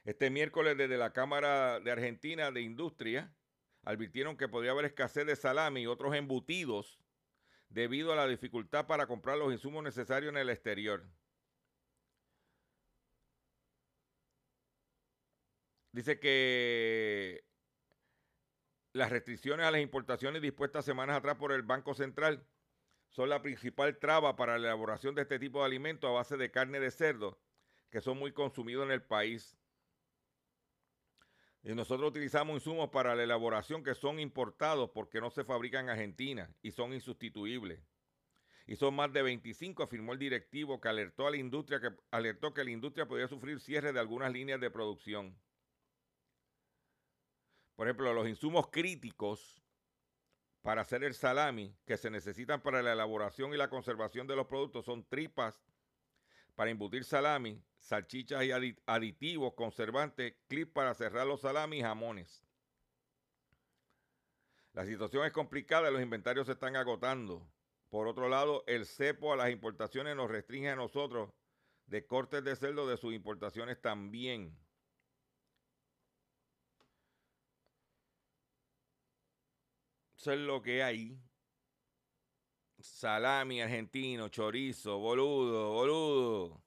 Este 0.06 0.30
miércoles 0.30 0.78
desde 0.78 1.00
la 1.00 1.14
Cámara 1.14 1.80
de 1.80 1.90
Argentina 1.90 2.52
de 2.52 2.62
Industria 2.62 3.34
advirtieron 3.84 4.38
que 4.38 4.48
podría 4.48 4.72
haber 4.72 4.86
escasez 4.86 5.26
de 5.26 5.36
salami 5.36 5.82
y 5.82 5.88
otros 5.88 6.16
embutidos 6.16 7.00
debido 7.70 8.12
a 8.12 8.16
la 8.16 8.28
dificultad 8.28 8.86
para 8.86 9.08
comprar 9.08 9.38
los 9.38 9.52
insumos 9.52 9.84
necesarios 9.84 10.32
en 10.32 10.38
el 10.38 10.50
exterior. 10.50 11.06
Dice 15.94 16.20
que 16.20 17.46
las 18.94 19.10
restricciones 19.10 19.66
a 19.66 19.72
las 19.72 19.82
importaciones 19.82 20.42
dispuestas 20.42 20.86
semanas 20.86 21.18
atrás 21.18 21.38
por 21.38 21.52
el 21.52 21.64
Banco 21.64 21.94
Central 21.94 22.46
son 23.10 23.30
la 23.30 23.42
principal 23.42 23.98
traba 24.00 24.36
para 24.38 24.58
la 24.58 24.68
elaboración 24.68 25.16
de 25.16 25.24
este 25.24 25.38
tipo 25.38 25.60
de 25.60 25.66
alimentos 25.66 26.10
a 26.10 26.14
base 26.14 26.38
de 26.38 26.52
carne 26.52 26.80
de 26.80 26.92
cerdo, 26.92 27.42
que 27.90 28.00
son 28.02 28.18
muy 28.18 28.32
consumidos 28.32 28.86
en 28.86 28.92
el 28.92 29.02
país. 29.04 29.58
Y 31.64 31.76
nosotros 31.76 32.10
utilizamos 32.10 32.56
insumos 32.56 32.90
para 32.90 33.16
la 33.16 33.24
elaboración 33.24 33.84
que 33.84 33.94
son 33.94 34.20
importados 34.20 34.90
porque 34.92 35.22
no 35.22 35.30
se 35.30 35.44
fabrican 35.44 35.86
en 35.86 35.92
Argentina 35.92 36.50
y 36.62 36.72
son 36.72 36.94
insustituibles. 36.94 37.80
Y 38.66 38.76
son 38.76 38.96
más 38.96 39.12
de 39.14 39.22
25, 39.22 39.84
afirmó 39.84 40.14
el 40.14 40.20
directivo 40.20 40.80
que 40.80 40.90
alertó 40.90 41.28
a 41.28 41.32
la 41.32 41.38
industria 41.38 41.80
que 41.80 41.90
alertó 42.10 42.54
que 42.54 42.64
la 42.64 42.72
industria 42.72 43.08
podría 43.08 43.28
sufrir 43.28 43.60
cierre 43.60 43.94
de 43.94 44.00
algunas 44.00 44.32
líneas 44.32 44.60
de 44.60 44.72
producción. 44.72 45.38
Por 47.76 47.88
ejemplo, 47.88 48.14
los 48.14 48.28
insumos 48.28 48.70
críticos 48.70 49.62
para 50.62 50.82
hacer 50.82 51.04
el 51.04 51.14
salami 51.14 51.76
que 51.86 51.98
se 51.98 52.10
necesitan 52.10 52.62
para 52.62 52.82
la 52.82 52.94
elaboración 52.94 53.54
y 53.54 53.58
la 53.58 53.70
conservación 53.70 54.28
de 54.28 54.36
los 54.36 54.48
productos 54.48 54.86
son 54.86 55.04
tripas 55.04 55.64
para 56.56 56.70
embutir 56.70 57.04
salami, 57.04 57.62
salchichas 57.82 58.44
y 58.44 58.52
aditivos, 58.86 59.54
conservantes, 59.56 60.36
clips 60.48 60.72
para 60.72 60.94
cerrar 60.94 61.28
los 61.28 61.42
salamis 61.42 61.80
y 61.80 61.84
jamones. 61.84 62.46
La 64.74 64.86
situación 64.86 65.26
es 65.26 65.34
complicada 65.34 65.90
y 65.90 65.94
los 65.94 66.02
inventarios 66.02 66.46
se 66.46 66.54
están 66.54 66.78
agotando. 66.78 67.46
Por 67.90 68.08
otro 68.08 68.30
lado, 68.30 68.64
el 68.68 68.86
cepo 68.86 69.34
a 69.34 69.36
las 69.36 69.52
importaciones 69.52 70.16
nos 70.16 70.32
restringe 70.32 70.70
a 70.70 70.76
nosotros 70.78 71.34
de 71.88 72.06
cortes 72.06 72.44
de 72.44 72.56
cerdo 72.56 72.88
de 72.88 72.96
sus 72.96 73.14
importaciones 73.14 73.82
también. 73.82 74.58
Eso 80.16 80.32
es 80.32 80.40
lo 80.40 80.62
que 80.62 80.84
hay. 80.84 81.20
Salami 82.80 83.62
argentino, 83.62 84.30
chorizo, 84.30 85.00
boludo, 85.00 85.74
boludo. 85.74 86.64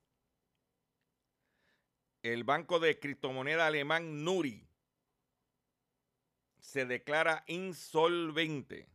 El 2.24 2.42
banco 2.42 2.80
de 2.80 2.98
criptomoneda 2.98 3.66
alemán 3.66 4.24
Nuri 4.24 4.66
se 6.58 6.86
declara 6.86 7.44
insolvente. 7.48 8.88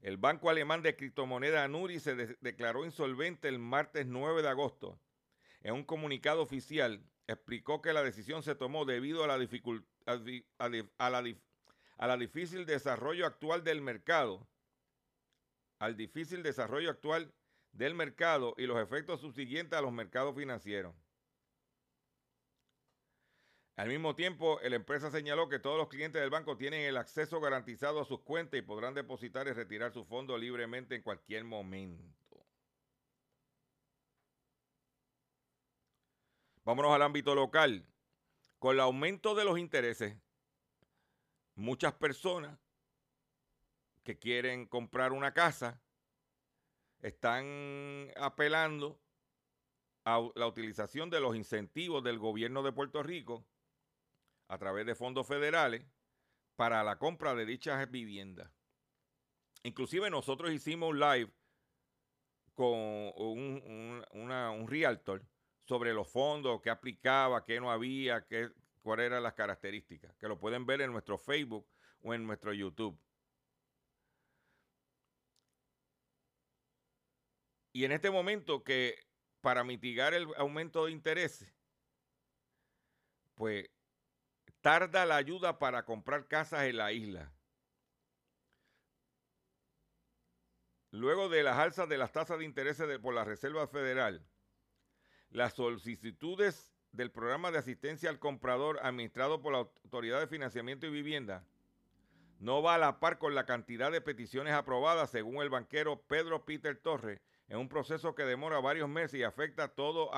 El 0.00 0.16
banco 0.16 0.48
alemán 0.48 0.80
de 0.80 0.96
criptomoneda 0.96 1.68
Nuri 1.68 2.00
se 2.00 2.14
declaró 2.40 2.86
insolvente 2.86 3.48
el 3.48 3.58
martes 3.58 4.06
9 4.06 4.40
de 4.40 4.48
agosto. 4.48 4.98
En 5.60 5.74
un 5.74 5.84
comunicado 5.84 6.40
oficial 6.40 7.04
explicó 7.26 7.82
que 7.82 7.92
la 7.92 8.02
decisión 8.02 8.42
se 8.42 8.54
tomó 8.54 8.86
debido 8.86 9.22
a 9.22 9.26
la 9.26 9.36
difícil 12.16 12.64
desarrollo 12.64 13.26
actual 13.26 13.64
del 13.64 13.82
mercado, 13.82 14.48
al 15.78 15.94
difícil 15.98 16.42
desarrollo 16.42 16.88
actual 16.88 17.34
del 17.72 17.94
mercado 17.94 18.54
y 18.56 18.64
los 18.64 18.82
efectos 18.82 19.20
subsiguientes 19.20 19.78
a 19.78 19.82
los 19.82 19.92
mercados 19.92 20.34
financieros. 20.34 20.94
Al 23.76 23.88
mismo 23.88 24.14
tiempo, 24.14 24.58
la 24.62 24.74
empresa 24.74 25.10
señaló 25.10 25.50
que 25.50 25.58
todos 25.58 25.76
los 25.76 25.88
clientes 25.88 26.18
del 26.18 26.30
banco 26.30 26.56
tienen 26.56 26.80
el 26.80 26.96
acceso 26.96 27.40
garantizado 27.40 28.00
a 28.00 28.06
sus 28.06 28.20
cuentas 28.20 28.58
y 28.58 28.62
podrán 28.62 28.94
depositar 28.94 29.46
y 29.48 29.52
retirar 29.52 29.92
su 29.92 30.06
fondo 30.06 30.38
libremente 30.38 30.94
en 30.94 31.02
cualquier 31.02 31.44
momento. 31.44 32.42
Vámonos 36.64 36.92
al 36.92 37.02
ámbito 37.02 37.34
local. 37.34 37.86
Con 38.58 38.76
el 38.76 38.80
aumento 38.80 39.34
de 39.34 39.44
los 39.44 39.58
intereses, 39.58 40.16
muchas 41.54 41.92
personas 41.92 42.58
que 44.04 44.18
quieren 44.18 44.66
comprar 44.66 45.12
una 45.12 45.34
casa 45.34 45.82
están 47.02 48.10
apelando 48.16 48.98
a 50.06 50.26
la 50.34 50.46
utilización 50.46 51.10
de 51.10 51.20
los 51.20 51.36
incentivos 51.36 52.02
del 52.02 52.18
gobierno 52.18 52.62
de 52.62 52.72
Puerto 52.72 53.02
Rico 53.02 53.44
a 54.48 54.58
través 54.58 54.86
de 54.86 54.94
fondos 54.94 55.26
federales 55.26 55.86
para 56.56 56.82
la 56.84 56.98
compra 56.98 57.34
de 57.34 57.46
dichas 57.46 57.90
viviendas. 57.90 58.50
Inclusive 59.62 60.10
nosotros 60.10 60.52
hicimos 60.52 60.90
un 60.90 61.00
live 61.00 61.32
con 62.54 62.74
un, 62.74 64.04
un 64.12 64.68
realtor 64.68 65.26
sobre 65.64 65.92
los 65.92 66.08
fondos, 66.08 66.60
qué 66.62 66.70
aplicaba, 66.70 67.44
qué 67.44 67.60
no 67.60 67.70
había, 67.70 68.24
qué, 68.26 68.50
cuáles 68.82 69.06
eran 69.06 69.22
las 69.22 69.34
características, 69.34 70.14
que 70.16 70.28
lo 70.28 70.38
pueden 70.38 70.64
ver 70.64 70.80
en 70.80 70.92
nuestro 70.92 71.18
Facebook 71.18 71.66
o 72.02 72.14
en 72.14 72.26
nuestro 72.26 72.52
YouTube. 72.52 72.98
Y 77.72 77.84
en 77.84 77.92
este 77.92 78.10
momento 78.10 78.64
que 78.64 79.06
para 79.40 79.64
mitigar 79.64 80.14
el 80.14 80.26
aumento 80.36 80.86
de 80.86 80.92
intereses, 80.92 81.52
pues 83.34 83.68
tarda 84.66 85.06
la 85.06 85.14
ayuda 85.14 85.60
para 85.60 85.84
comprar 85.84 86.26
casas 86.26 86.64
en 86.64 86.78
la 86.78 86.90
isla. 86.90 87.30
Luego 90.90 91.28
de 91.28 91.44
las 91.44 91.56
alzas 91.56 91.88
de 91.88 91.96
las 91.96 92.10
tasas 92.10 92.40
de 92.40 92.46
intereses 92.46 92.98
por 92.98 93.14
la 93.14 93.22
Reserva 93.22 93.68
Federal, 93.68 94.26
las 95.30 95.54
solicitudes 95.54 96.74
del 96.90 97.12
programa 97.12 97.52
de 97.52 97.58
asistencia 97.58 98.10
al 98.10 98.18
comprador 98.18 98.80
administrado 98.82 99.40
por 99.40 99.52
la 99.52 99.58
Autoridad 99.58 100.18
de 100.18 100.26
Financiamiento 100.26 100.84
y 100.88 100.90
Vivienda 100.90 101.44
no 102.40 102.60
va 102.60 102.74
a 102.74 102.78
la 102.78 102.98
par 102.98 103.18
con 103.18 103.36
la 103.36 103.46
cantidad 103.46 103.92
de 103.92 104.00
peticiones 104.00 104.52
aprobadas, 104.52 105.10
según 105.10 105.44
el 105.44 105.48
banquero 105.48 106.02
Pedro 106.08 106.44
Peter 106.44 106.76
Torres, 106.76 107.20
en 107.46 107.58
un 107.58 107.68
proceso 107.68 108.16
que 108.16 108.24
demora 108.24 108.58
varios 108.58 108.88
meses 108.88 109.20
y 109.20 109.22
afecta 109.22 109.68
todo 109.68 110.10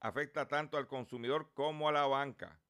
afecta 0.00 0.48
tanto 0.48 0.76
al 0.76 0.86
consumidor 0.86 1.50
como 1.54 1.88
a 1.88 1.92
la 1.92 2.06
banca. 2.06 2.60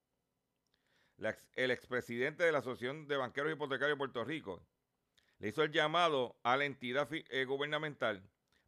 El 1.55 1.71
expresidente 1.71 2.45
de 2.45 2.53
la 2.53 2.59
Asociación 2.59 3.07
de 3.07 3.17
Banqueros 3.17 3.53
Hipotecarios 3.53 3.97
de 3.97 3.99
Puerto 3.99 4.25
Rico 4.25 4.67
le 5.39 5.49
hizo 5.49 5.63
el 5.63 5.73
llamado 5.73 6.39
a 6.43 6.57
la 6.57 6.65
entidad 6.65 7.09
eh, 7.13 7.45
gubernamental 7.45 8.23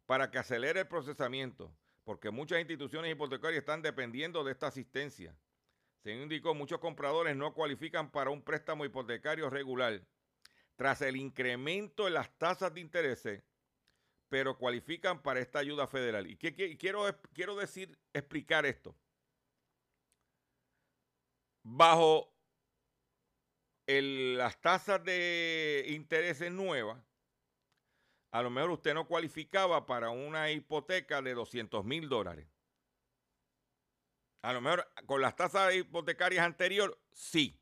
para 0.05 0.31
que 0.31 0.39
acelere 0.39 0.81
el 0.81 0.87
procesamiento, 0.87 1.75
porque 2.03 2.31
muchas 2.31 2.59
instituciones 2.59 3.11
hipotecarias 3.11 3.59
están 3.59 3.81
dependiendo 3.81 4.43
de 4.43 4.51
esta 4.51 4.67
asistencia. 4.67 5.35
Se 6.03 6.11
indicó, 6.11 6.53
muchos 6.53 6.79
compradores 6.79 7.35
no 7.35 7.53
cualifican 7.53 8.11
para 8.11 8.29
un 8.29 8.41
préstamo 8.41 8.85
hipotecario 8.85 9.49
regular 9.49 10.01
tras 10.75 11.01
el 11.01 11.15
incremento 11.15 12.07
en 12.07 12.15
las 12.15 12.35
tasas 12.37 12.73
de 12.73 12.81
interés, 12.81 13.23
pero 14.27 14.57
cualifican 14.57 15.21
para 15.21 15.39
esta 15.39 15.59
ayuda 15.59 15.87
federal. 15.87 16.27
Y 16.27 16.35
quiero, 16.35 17.05
quiero 17.33 17.55
decir, 17.55 17.97
explicar 18.11 18.65
esto. 18.65 18.95
Bajo 21.61 22.32
las 24.01 24.59
tasas 24.61 25.03
de 25.03 25.85
intereses 25.89 26.51
nuevas, 26.51 27.03
a 28.31 28.41
lo 28.41 28.49
mejor 28.49 28.71
usted 28.71 28.93
no 28.93 29.07
cualificaba 29.07 29.85
para 29.85 30.09
una 30.09 30.51
hipoteca 30.51 31.21
de 31.21 31.33
200 31.33 31.85
mil 31.85 32.09
dólares. 32.09 32.47
A 34.41 34.53
lo 34.53 34.61
mejor 34.61 34.91
con 35.05 35.21
las 35.21 35.35
tasas 35.35 35.73
hipotecarias 35.75 36.45
anteriores, 36.45 36.97
sí. 37.11 37.59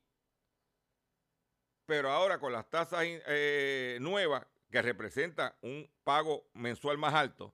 Pero 1.86 2.10
ahora 2.10 2.40
con 2.40 2.54
las 2.54 2.70
tasas 2.70 3.04
eh, 3.06 3.98
nuevas, 4.02 4.48
que 4.72 4.82
representa 4.82 5.58
un 5.62 5.92
pago 6.04 6.50
mensual 6.54 6.98
más 6.98 7.14
alto, 7.14 7.54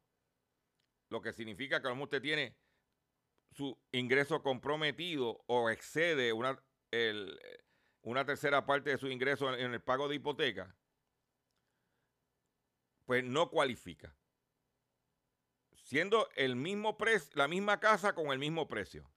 lo 1.10 1.22
que 1.22 1.34
significa 1.34 1.82
que 1.82 1.88
a 1.88 1.90
lo 1.90 1.96
mejor 1.96 2.08
usted 2.08 2.22
tiene 2.22 2.56
su 3.52 3.78
ingreso 3.92 4.44
comprometido 4.44 5.44
o 5.48 5.70
excede 5.70 6.32
una, 6.32 6.64
una 8.08 8.26
tercera 8.26 8.66
parte 8.66 8.92
de 8.92 8.98
su 8.98 9.10
ingreso 9.10 9.54
en 9.54 9.74
el 9.74 9.82
pago 9.82 10.08
de 10.08 10.16
hipoteca, 10.16 10.74
pues 13.06 13.22
no 13.24 13.50
cualifica. 13.50 14.16
Siendo 15.84 16.30
el 16.36 16.56
mismo 16.56 16.98
precio, 16.98 17.32
la 17.36 17.50
misma 17.50 17.82
casa 17.82 18.16
con 18.16 18.28
el 18.32 18.40
mismo 18.40 18.68
precio. 18.68 19.10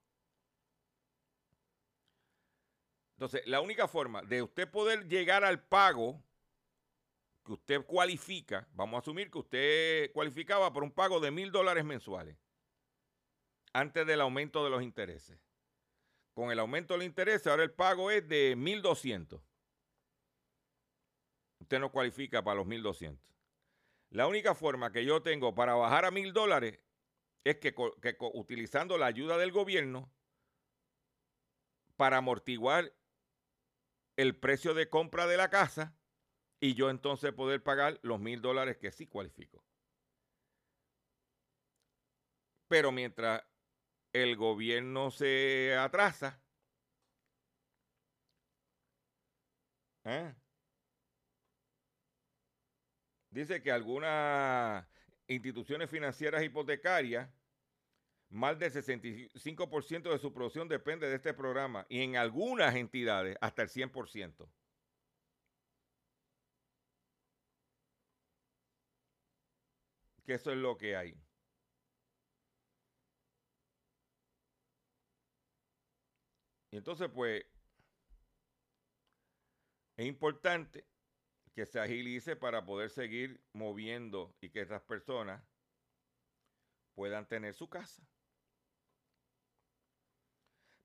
Entonces, 3.13 3.47
la 3.47 3.61
única 3.61 3.87
forma 3.87 4.23
de 4.23 4.43
usted 4.43 4.69
poder 4.69 5.07
llegar 5.07 5.45
al 5.45 5.63
pago 5.63 6.21
que 7.45 7.53
usted 7.53 7.85
cualifica, 7.87 8.67
vamos 8.73 8.97
a 8.97 9.01
asumir 9.03 9.31
que 9.31 9.39
usted 9.39 10.13
cualificaba 10.13 10.73
por 10.73 10.83
un 10.83 10.91
pago 10.91 11.21
de 11.21 11.31
mil 11.31 11.53
dólares 11.53 11.85
mensuales 11.85 12.37
antes 13.73 14.05
del 14.05 14.21
aumento 14.21 14.65
de 14.65 14.71
los 14.71 14.83
intereses. 14.83 15.39
Con 16.35 16.51
el 16.51 16.59
aumento 16.59 16.95
del 16.95 17.03
interés, 17.03 17.47
ahora 17.47 17.65
el 17.65 17.73
pago 17.73 18.11
es 18.11 18.27
de 18.29 18.57
1.200. 18.57 19.43
Usted 21.61 21.79
no 21.79 21.93
cualifica 21.93 22.43
para 22.43 22.57
los 22.57 22.67
1.200. 22.67 23.19
La 24.11 24.27
única 24.27 24.55
forma 24.55 24.93
que 24.93 25.05
yo 25.05 25.23
tengo 25.23 25.55
para 25.55 25.75
bajar 25.75 26.05
a 26.05 26.11
mil 26.11 26.33
dólares 26.33 26.81
es 27.45 27.59
que, 27.59 27.75
utilizando 28.35 28.99
la 28.99 29.07
ayuda 29.07 29.39
del 29.39 29.53
gobierno 29.53 30.13
para 31.97 32.19
amortiguar 32.19 32.93
el 34.17 34.37
precio 34.37 34.75
de 34.75 34.89
compra 34.89 35.27
de 35.27 35.37
la 35.37 35.49
casa 35.49 35.97
y 36.59 36.75
yo 36.75 36.91
entonces 36.91 37.33
poder 37.33 37.63
pagar 37.63 38.01
los 38.03 38.21
mil 38.21 38.43
dólares 38.43 38.79
que 38.79 38.91
sí 38.91 39.07
cualifico. 39.07 39.65
Pero 42.69 42.93
mientras 42.93 43.45
el 44.13 44.37
gobierno 44.37 45.11
se 45.11 45.77
atrasa, 45.79 46.41
¿eh? 50.05 50.35
dice 53.31 53.63
que 53.63 53.71
algunas 53.73 54.87
instituciones 55.29 55.89
financieras 55.91 56.43
hipotecarias 56.43 57.31
más 58.31 58.59
del 58.59 58.73
65% 58.73 60.11
de 60.13 60.19
su 60.19 60.33
producción 60.33 60.69
depende 60.69 61.09
de 61.09 61.17
este 61.17 61.35
programa 61.35 61.87
y 61.89 62.03
en 62.03 62.17
algunas 62.17 62.75
entidades 62.77 63.37
hasta 63.41 63.63
el 63.63 63.69
100%. 63.69 64.49
Que 70.25 70.35
eso 70.35 70.53
es 70.53 70.59
lo 70.59 70.77
que 70.79 70.97
hay. 70.97 71.17
Y 76.71 76.77
entonces, 76.77 77.09
pues, 77.13 77.45
es 79.97 80.07
importante 80.07 80.87
que 81.55 81.67
se 81.67 81.81
agilice 81.81 82.37
para 82.37 82.65
poder 82.65 82.91
seguir 82.91 83.43
moviendo 83.53 84.35
y 84.41 84.51
que 84.51 84.61
estas 84.61 84.83
personas 84.83 85.43
puedan 86.95 87.27
tener 87.27 87.55
su 87.55 87.69
casa. 87.69 88.03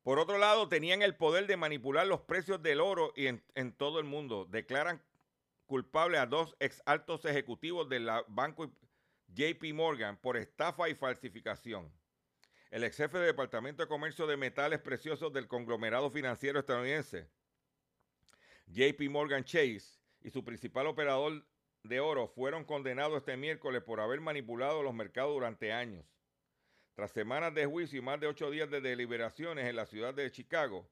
Por 0.06 0.20
otro 0.20 0.38
lado, 0.38 0.70
tenían 0.70 1.02
el 1.02 1.16
poder 1.16 1.48
de 1.48 1.58
manipular 1.58 2.06
los 2.06 2.22
precios 2.22 2.62
del 2.62 2.80
oro 2.80 3.12
y 3.16 3.28
en, 3.28 3.74
todo 3.74 4.00
el 4.00 4.06
mundo. 4.06 4.46
Declaran 4.46 5.04
culpable 5.66 6.20
a 6.20 6.28
dos 6.28 6.56
ex 6.60 6.82
altos 6.86 7.26
ejecutivos 7.26 7.90
del 7.90 8.08
banco 8.28 8.72
JP 9.30 9.74
Morgan 9.74 10.18
por 10.18 10.38
estafa 10.38 10.90
y 10.90 10.96
falsificación. 10.96 11.92
El 12.76 12.84
ex 12.84 12.98
jefe 12.98 13.20
del 13.20 13.28
Departamento 13.28 13.84
de 13.84 13.88
Comercio 13.88 14.28
de 14.28 14.36
Metales 14.36 14.82
Preciosos 14.82 15.32
del 15.32 15.48
conglomerado 15.48 16.12
financiero 16.12 16.60
estadounidense, 16.60 17.30
JP 18.68 19.00
Morgan 19.12 19.46
Chase, 19.46 19.98
y 20.20 20.30
su 20.30 20.44
principal 20.44 20.88
operador 20.88 21.46
de 21.84 22.02
oro 22.02 22.28
fueron 22.28 22.66
condenados 22.66 23.20
este 23.20 23.38
miércoles 23.38 23.82
por 23.82 24.02
haber 24.02 24.20
manipulado 24.20 24.84
los 24.84 24.94
mercados 24.94 25.34
durante 25.34 25.72
años. 25.72 26.06
Tras 26.96 27.12
semanas 27.12 27.54
de 27.54 27.66
juicio 27.66 28.00
y 28.00 28.02
más 28.02 28.20
de 28.20 28.28
ocho 28.28 28.52
días 28.52 28.70
de 28.70 28.82
deliberaciones 28.82 29.68
en 29.70 29.78
la 29.78 29.86
ciudad 29.86 30.14
de 30.14 30.30
Chicago, 30.30 30.86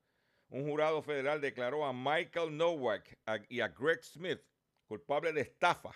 un 0.48 0.63
jurado 0.63 1.02
federal 1.02 1.41
declaró 1.41 1.86
a 1.86 1.91
Michael 1.91 2.56
Nowak 2.56 3.19
y 3.50 3.60
a 3.60 3.67
Greg 3.67 4.02
Smith 4.06 4.39
culpables 4.88 5.36
de 5.36 5.41
estafa, 5.41 5.91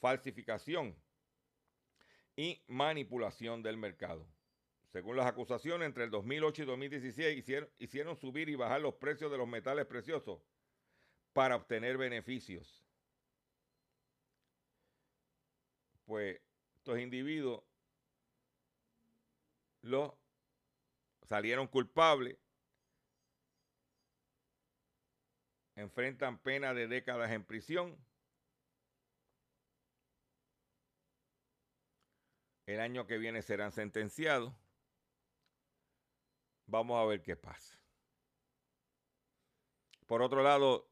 falsificación 0.00 0.94
y 2.36 2.62
manipulación 2.66 3.62
del 3.62 3.78
mercado. 3.78 4.28
Según 4.92 5.16
las 5.16 5.26
acusaciones, 5.26 5.86
entre 5.86 6.04
el 6.04 6.10
2008 6.10 6.62
y 6.62 6.66
2016 6.66 7.38
hicieron, 7.38 7.70
hicieron 7.78 8.16
subir 8.16 8.48
y 8.48 8.54
bajar 8.54 8.80
los 8.80 8.94
precios 8.94 9.30
de 9.30 9.36
los 9.38 9.46
metales 9.46 9.86
preciosos 9.86 10.40
para 11.32 11.56
obtener 11.56 11.98
beneficios. 11.98 12.84
Pues 16.06 16.40
estos 16.76 16.98
individuos 16.98 17.62
salieron 21.22 21.66
culpables, 21.66 22.38
enfrentan 25.76 26.38
pena 26.38 26.72
de 26.72 26.88
décadas 26.88 27.30
en 27.30 27.44
prisión. 27.44 27.96
El 32.66 32.80
año 32.80 33.06
que 33.06 33.18
viene 33.18 33.42
serán 33.42 33.72
sentenciados. 33.72 34.54
Vamos 36.68 37.00
a 37.00 37.06
ver 37.06 37.22
qué 37.22 37.34
pasa. 37.34 37.78
Por 40.06 40.20
otro 40.20 40.42
lado, 40.42 40.86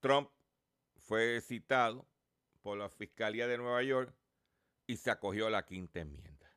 Trump 0.00 0.30
fue 0.98 1.40
citado 1.40 2.06
por 2.60 2.76
la 2.76 2.90
Fiscalía 2.90 3.46
de 3.46 3.56
Nueva 3.56 3.82
York 3.82 4.14
y 4.86 4.98
se 4.98 5.10
acogió 5.10 5.46
a 5.46 5.50
la 5.50 5.64
quinta 5.64 6.00
enmienda. 6.00 6.54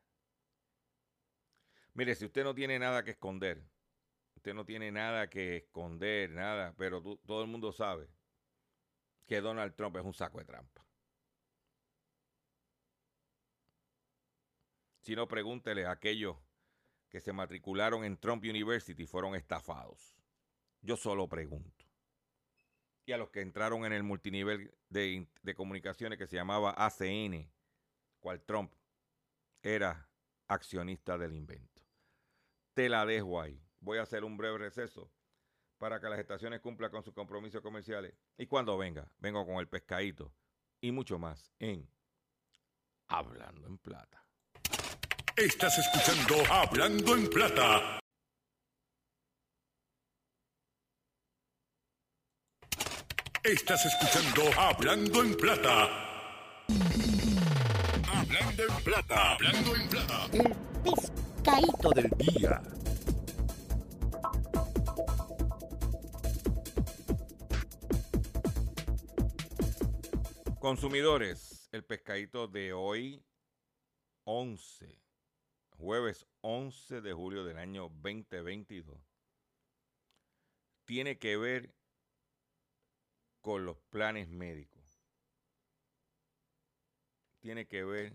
Mire, 1.93 2.13
si 2.15 2.25
usted 2.25 2.43
no 2.43 2.53
tiene 2.53 2.77
nada 2.77 3.05
que 3.05 3.11
esconder, 3.11 3.63
usted 4.35 4.53
no 4.53 4.65
tiene 4.65 4.91
nada 4.91 5.29
que 5.29 5.57
esconder, 5.57 6.29
nada, 6.31 6.75
pero 6.77 7.01
todo 7.01 7.41
el 7.41 7.47
mundo 7.47 7.71
sabe 7.71 8.09
que 9.27 9.39
Donald 9.39 9.75
Trump 9.75 9.95
es 9.95 10.03
un 10.03 10.13
saco 10.13 10.39
de 10.39 10.45
trampa. 10.45 10.85
Si 14.99 15.15
no, 15.15 15.27
pregúntele 15.27 15.85
a 15.85 15.91
aquellos 15.91 16.37
que 17.11 17.19
se 17.19 17.33
matricularon 17.33 18.03
en 18.03 18.17
Trump 18.17 18.43
University 18.43 19.05
fueron 19.05 19.35
estafados. 19.35 20.17
Yo 20.81 20.97
solo 20.97 21.27
pregunto. 21.27 21.85
Y 23.05 23.11
a 23.11 23.17
los 23.17 23.29
que 23.29 23.41
entraron 23.41 23.85
en 23.85 23.93
el 23.93 24.01
multinivel 24.01 24.73
de 24.89 25.55
comunicaciones 25.55 26.17
que 26.17 26.25
se 26.25 26.37
llamaba 26.37 26.73
ACN, 26.75 27.51
cual 28.19 28.41
Trump 28.41 28.73
era 29.61 30.09
accionista 30.47 31.17
del 31.17 31.35
invento 31.35 31.71
te 32.73 32.89
la 32.89 33.05
dejo 33.05 33.41
ahí. 33.41 33.61
Voy 33.79 33.97
a 33.97 34.03
hacer 34.03 34.23
un 34.23 34.37
breve 34.37 34.57
receso 34.57 35.11
para 35.77 35.99
que 35.99 36.09
las 36.09 36.19
estaciones 36.19 36.61
cumplan 36.61 36.91
con 36.91 37.03
sus 37.03 37.13
compromisos 37.13 37.61
comerciales. 37.61 38.13
Y 38.37 38.45
cuando 38.45 38.77
venga, 38.77 39.11
vengo 39.19 39.45
con 39.45 39.55
el 39.55 39.67
pescadito 39.67 40.33
y 40.79 40.91
mucho 40.91 41.19
más 41.19 41.51
en 41.59 41.89
Hablando 43.07 43.67
en 43.67 43.77
Plata. 43.77 44.25
Estás 45.37 45.77
escuchando 45.77 46.43
Hablando 46.51 47.15
en 47.15 47.29
Plata. 47.29 47.99
Estás 53.41 53.85
escuchando 53.85 54.59
Hablando 54.59 55.23
en 55.23 55.35
Plata. 55.37 55.89
Hablando 58.13 58.63
en 58.63 58.83
Plata. 58.83 59.33
Hablando 59.33 59.75
en 59.75 59.89
Plata. 59.89 60.29
El 60.33 60.55
pescadito 60.83 61.89
del 61.91 62.09
día. 62.17 62.61
Consumidores, 70.59 71.69
el 71.71 71.85
pescadito 71.85 72.47
de 72.47 72.73
hoy, 72.73 73.25
11, 74.25 75.00
jueves 75.81 76.27
11 76.41 77.01
de 77.01 77.11
julio 77.11 77.43
del 77.43 77.57
año 77.57 77.89
2022, 77.89 78.99
tiene 80.85 81.17
que 81.17 81.37
ver 81.37 81.73
con 83.41 83.65
los 83.65 83.79
planes 83.89 84.27
médicos. 84.27 85.01
Tiene 87.39 87.67
que 87.67 87.83
ver 87.83 88.13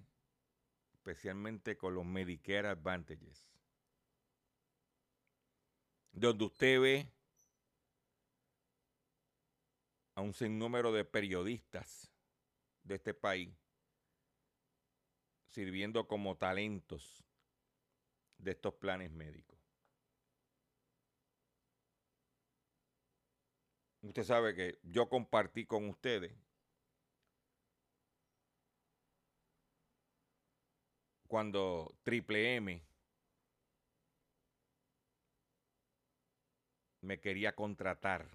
especialmente 0.93 1.77
con 1.77 1.97
los 1.97 2.05
Medicare 2.05 2.69
Advantages. 2.69 3.45
Donde 6.13 6.45
usted 6.45 6.81
ve 6.81 7.13
a 10.15 10.21
un 10.21 10.33
sinnúmero 10.33 10.93
de 10.93 11.05
periodistas 11.05 12.13
de 12.85 12.95
este 12.95 13.13
país 13.13 13.53
sirviendo 15.49 16.07
como 16.07 16.37
talentos 16.37 17.26
de 18.39 18.53
estos 18.53 18.75
planes 18.75 19.11
médicos. 19.11 19.59
Usted 24.03 24.23
sabe 24.23 24.55
que 24.55 24.79
yo 24.85 25.09
compartí 25.09 25.67
con 25.67 25.89
ustedes 25.89 26.33
cuando 31.27 31.95
Triple 32.05 32.57
M 32.57 32.83
me 37.03 37.21
quería 37.21 37.55
contratar. 37.55 38.29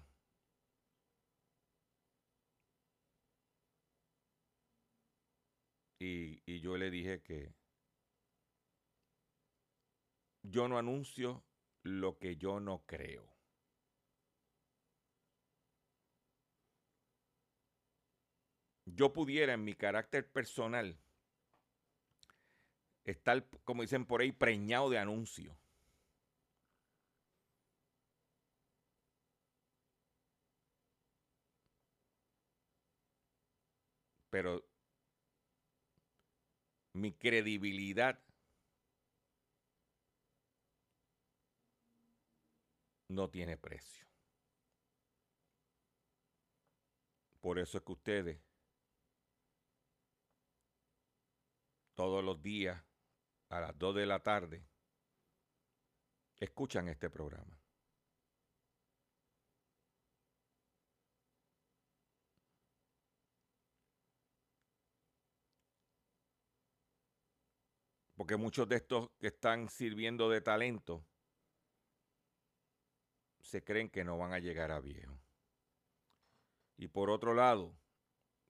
Y, 5.98 6.42
y, 6.46 6.60
yo 6.60 6.76
le 6.76 6.90
dije 6.90 7.22
que 7.22 7.54
yo 10.42 10.68
no 10.68 10.78
anuncio 10.78 11.44
lo 11.82 12.18
que 12.18 12.36
yo 12.36 12.60
no 12.60 12.84
creo. 12.86 13.32
Yo 18.84 19.12
pudiera 19.12 19.54
en 19.54 19.64
mi 19.64 19.74
carácter 19.74 20.30
personal 20.30 20.98
estar, 23.04 23.46
como 23.64 23.82
dicen 23.82 24.06
por 24.06 24.20
ahí, 24.20 24.32
preñado 24.32 24.90
de 24.90 24.98
anuncios. 24.98 25.56
Pero 34.30 34.64
mi 36.94 37.12
credibilidad 37.12 38.18
no 43.12 43.30
tiene 43.30 43.56
precio. 43.56 44.06
Por 47.40 47.58
eso 47.58 47.78
es 47.78 47.84
que 47.84 47.92
ustedes 47.92 48.40
todos 51.94 52.24
los 52.24 52.40
días 52.42 52.82
a 53.48 53.60
las 53.60 53.78
2 53.78 53.94
de 53.96 54.06
la 54.06 54.20
tarde 54.20 54.64
escuchan 56.38 56.88
este 56.88 57.10
programa. 57.10 57.58
Porque 68.16 68.36
muchos 68.36 68.68
de 68.68 68.76
estos 68.76 69.10
que 69.18 69.26
están 69.26 69.68
sirviendo 69.68 70.30
de 70.30 70.40
talento 70.40 71.04
se 73.42 73.62
creen 73.62 73.90
que 73.90 74.04
no 74.04 74.16
van 74.16 74.32
a 74.32 74.38
llegar 74.38 74.70
a 74.70 74.80
viejo. 74.80 75.20
Y 76.76 76.88
por 76.88 77.10
otro 77.10 77.34
lado, 77.34 77.76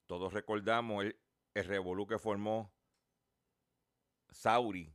todos 0.06 0.32
recordamos 0.32 1.04
el, 1.04 1.18
el 1.54 1.64
revolú 1.64 2.06
que 2.06 2.18
formó 2.18 2.72
Sauri 4.30 4.94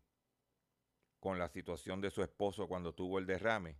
con 1.19 1.37
la 1.37 1.49
situación 1.49 1.99
de 1.99 2.11
su 2.11 2.23
esposo 2.23 2.67
cuando 2.67 2.93
tuvo 2.93 3.19
el 3.19 3.25
derrame, 3.25 3.77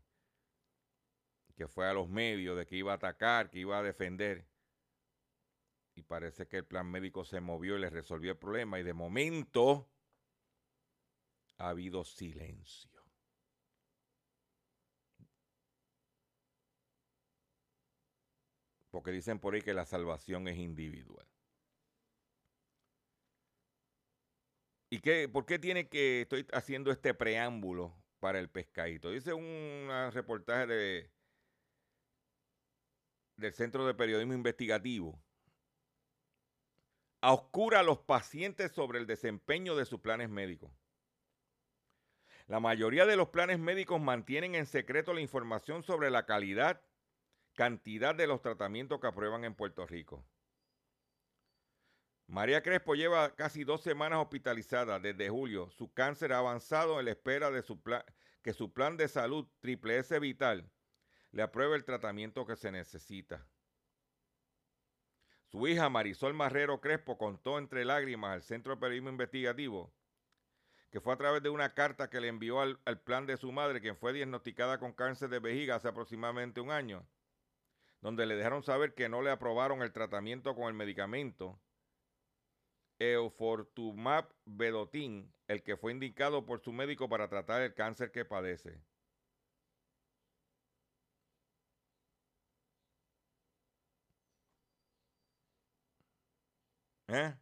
que 1.55 1.67
fue 1.67 1.87
a 1.87 1.93
los 1.93 2.09
medios 2.09 2.57
de 2.57 2.65
que 2.65 2.75
iba 2.75 2.91
a 2.91 2.95
atacar, 2.95 3.49
que 3.49 3.59
iba 3.59 3.77
a 3.77 3.83
defender. 3.83 4.47
Y 5.95 6.03
parece 6.03 6.47
que 6.47 6.57
el 6.57 6.65
plan 6.65 6.85
médico 6.85 7.25
se 7.25 7.39
movió 7.41 7.77
y 7.77 7.81
le 7.81 7.89
resolvió 7.89 8.31
el 8.31 8.37
problema. 8.37 8.79
Y 8.79 8.83
de 8.83 8.93
momento 8.93 9.89
ha 11.57 11.69
habido 11.69 12.03
silencio. 12.03 12.96
Porque 18.97 19.11
dicen 19.11 19.37
por 19.37 19.53
ahí 19.53 19.61
que 19.61 19.75
la 19.75 19.85
salvación 19.85 20.47
es 20.47 20.57
individual. 20.57 21.27
¿Y 24.89 25.01
qué, 25.01 25.29
por 25.29 25.45
qué 25.45 25.59
tiene 25.59 25.87
que, 25.87 26.21
estoy 26.21 26.47
haciendo 26.51 26.89
este 26.91 27.13
preámbulo 27.13 27.95
para 28.19 28.39
el 28.39 28.49
pescadito? 28.49 29.11
Dice 29.11 29.33
un 29.33 29.87
reportaje 30.11 30.65
de, 30.65 31.11
del 33.35 33.53
Centro 33.53 33.85
de 33.85 33.93
Periodismo 33.93 34.33
Investigativo. 34.33 35.21
A 37.21 37.33
oscura 37.33 37.81
a 37.81 37.83
los 37.83 37.99
pacientes 37.99 38.71
sobre 38.71 38.97
el 38.97 39.05
desempeño 39.05 39.75
de 39.75 39.85
sus 39.85 39.99
planes 39.99 40.29
médicos. 40.29 40.71
La 42.47 42.59
mayoría 42.59 43.05
de 43.05 43.15
los 43.15 43.29
planes 43.29 43.59
médicos 43.59 44.01
mantienen 44.01 44.55
en 44.55 44.65
secreto 44.65 45.13
la 45.13 45.21
información 45.21 45.83
sobre 45.83 46.09
la 46.09 46.25
calidad, 46.25 46.81
cantidad 47.57 48.13
de 48.13 48.27
los 48.27 48.43
tratamientos 48.43 49.01
que 49.01 49.07
aprueban 49.07 49.43
en 49.43 49.55
Puerto 49.55 49.87
Rico. 49.87 50.23
María 52.27 52.61
Crespo 52.61 52.93
lleva 52.93 53.33
casi 53.35 53.63
dos 53.63 53.81
semanas 53.81 54.19
hospitalizada 54.19 54.99
desde 54.99 55.29
julio. 55.29 55.71
Su 55.71 55.91
cáncer 55.91 56.33
ha 56.33 56.37
avanzado 56.37 56.99
en 56.99 57.05
la 57.05 57.11
espera 57.11 57.49
de 57.49 57.63
su 57.63 57.81
que 58.43 58.53
su 58.53 58.71
plan 58.71 58.95
de 58.95 59.07
salud 59.07 59.47
Triple 59.59 59.97
S 59.97 60.19
Vital 60.19 60.69
le 61.31 61.41
apruebe 61.41 61.75
el 61.75 61.83
tratamiento 61.83 62.45
que 62.45 62.55
se 62.55 62.71
necesita. 62.71 63.47
Su 65.47 65.67
hija 65.67 65.89
Marisol 65.89 66.35
Marrero 66.35 66.79
Crespo 66.79 67.17
contó 67.17 67.57
entre 67.57 67.85
lágrimas 67.85 68.33
al 68.33 68.43
Centro 68.43 68.75
de 68.75 68.81
Periodismo 68.81 69.09
Investigativo 69.09 69.91
que 70.91 71.01
fue 71.01 71.13
a 71.13 71.17
través 71.17 71.43
de 71.43 71.49
una 71.49 71.73
carta 71.73 72.09
que 72.09 72.21
le 72.21 72.27
envió 72.27 72.61
al, 72.61 72.77
plan 73.03 73.25
de 73.25 73.37
su 73.37 73.51
madre, 73.51 73.81
quien 73.81 73.97
fue 73.97 74.13
diagnosticada 74.13 74.79
con 74.79 74.93
cáncer 74.93 75.29
de 75.29 75.39
vejiga 75.39 75.75
hace 75.75 75.89
aproximadamente 75.89 76.61
un 76.61 76.71
año, 76.71 77.05
donde 78.01 78.25
le 78.25 78.35
dejaron 78.35 78.63
saber 78.63 78.93
que 78.93 79.09
no 79.09 79.21
le 79.21 79.31
aprobaron 79.31 79.81
el 79.81 79.91
tratamiento 79.91 80.55
con 80.55 80.67
el 80.67 80.73
medicamento 80.73 81.59
Eufortumab 82.99 84.33
Vedotin, 84.45 85.33
el 85.47 85.63
que 85.63 85.77
fue 85.77 85.91
indicado 85.91 86.45
por 86.45 86.59
su 86.61 86.71
médico 86.73 87.09
para 87.09 87.27
tratar 87.29 87.61
el 87.61 87.73
cáncer 87.73 88.11
que 88.11 88.25
padece. 88.25 88.81
¿Eh? 97.09 97.33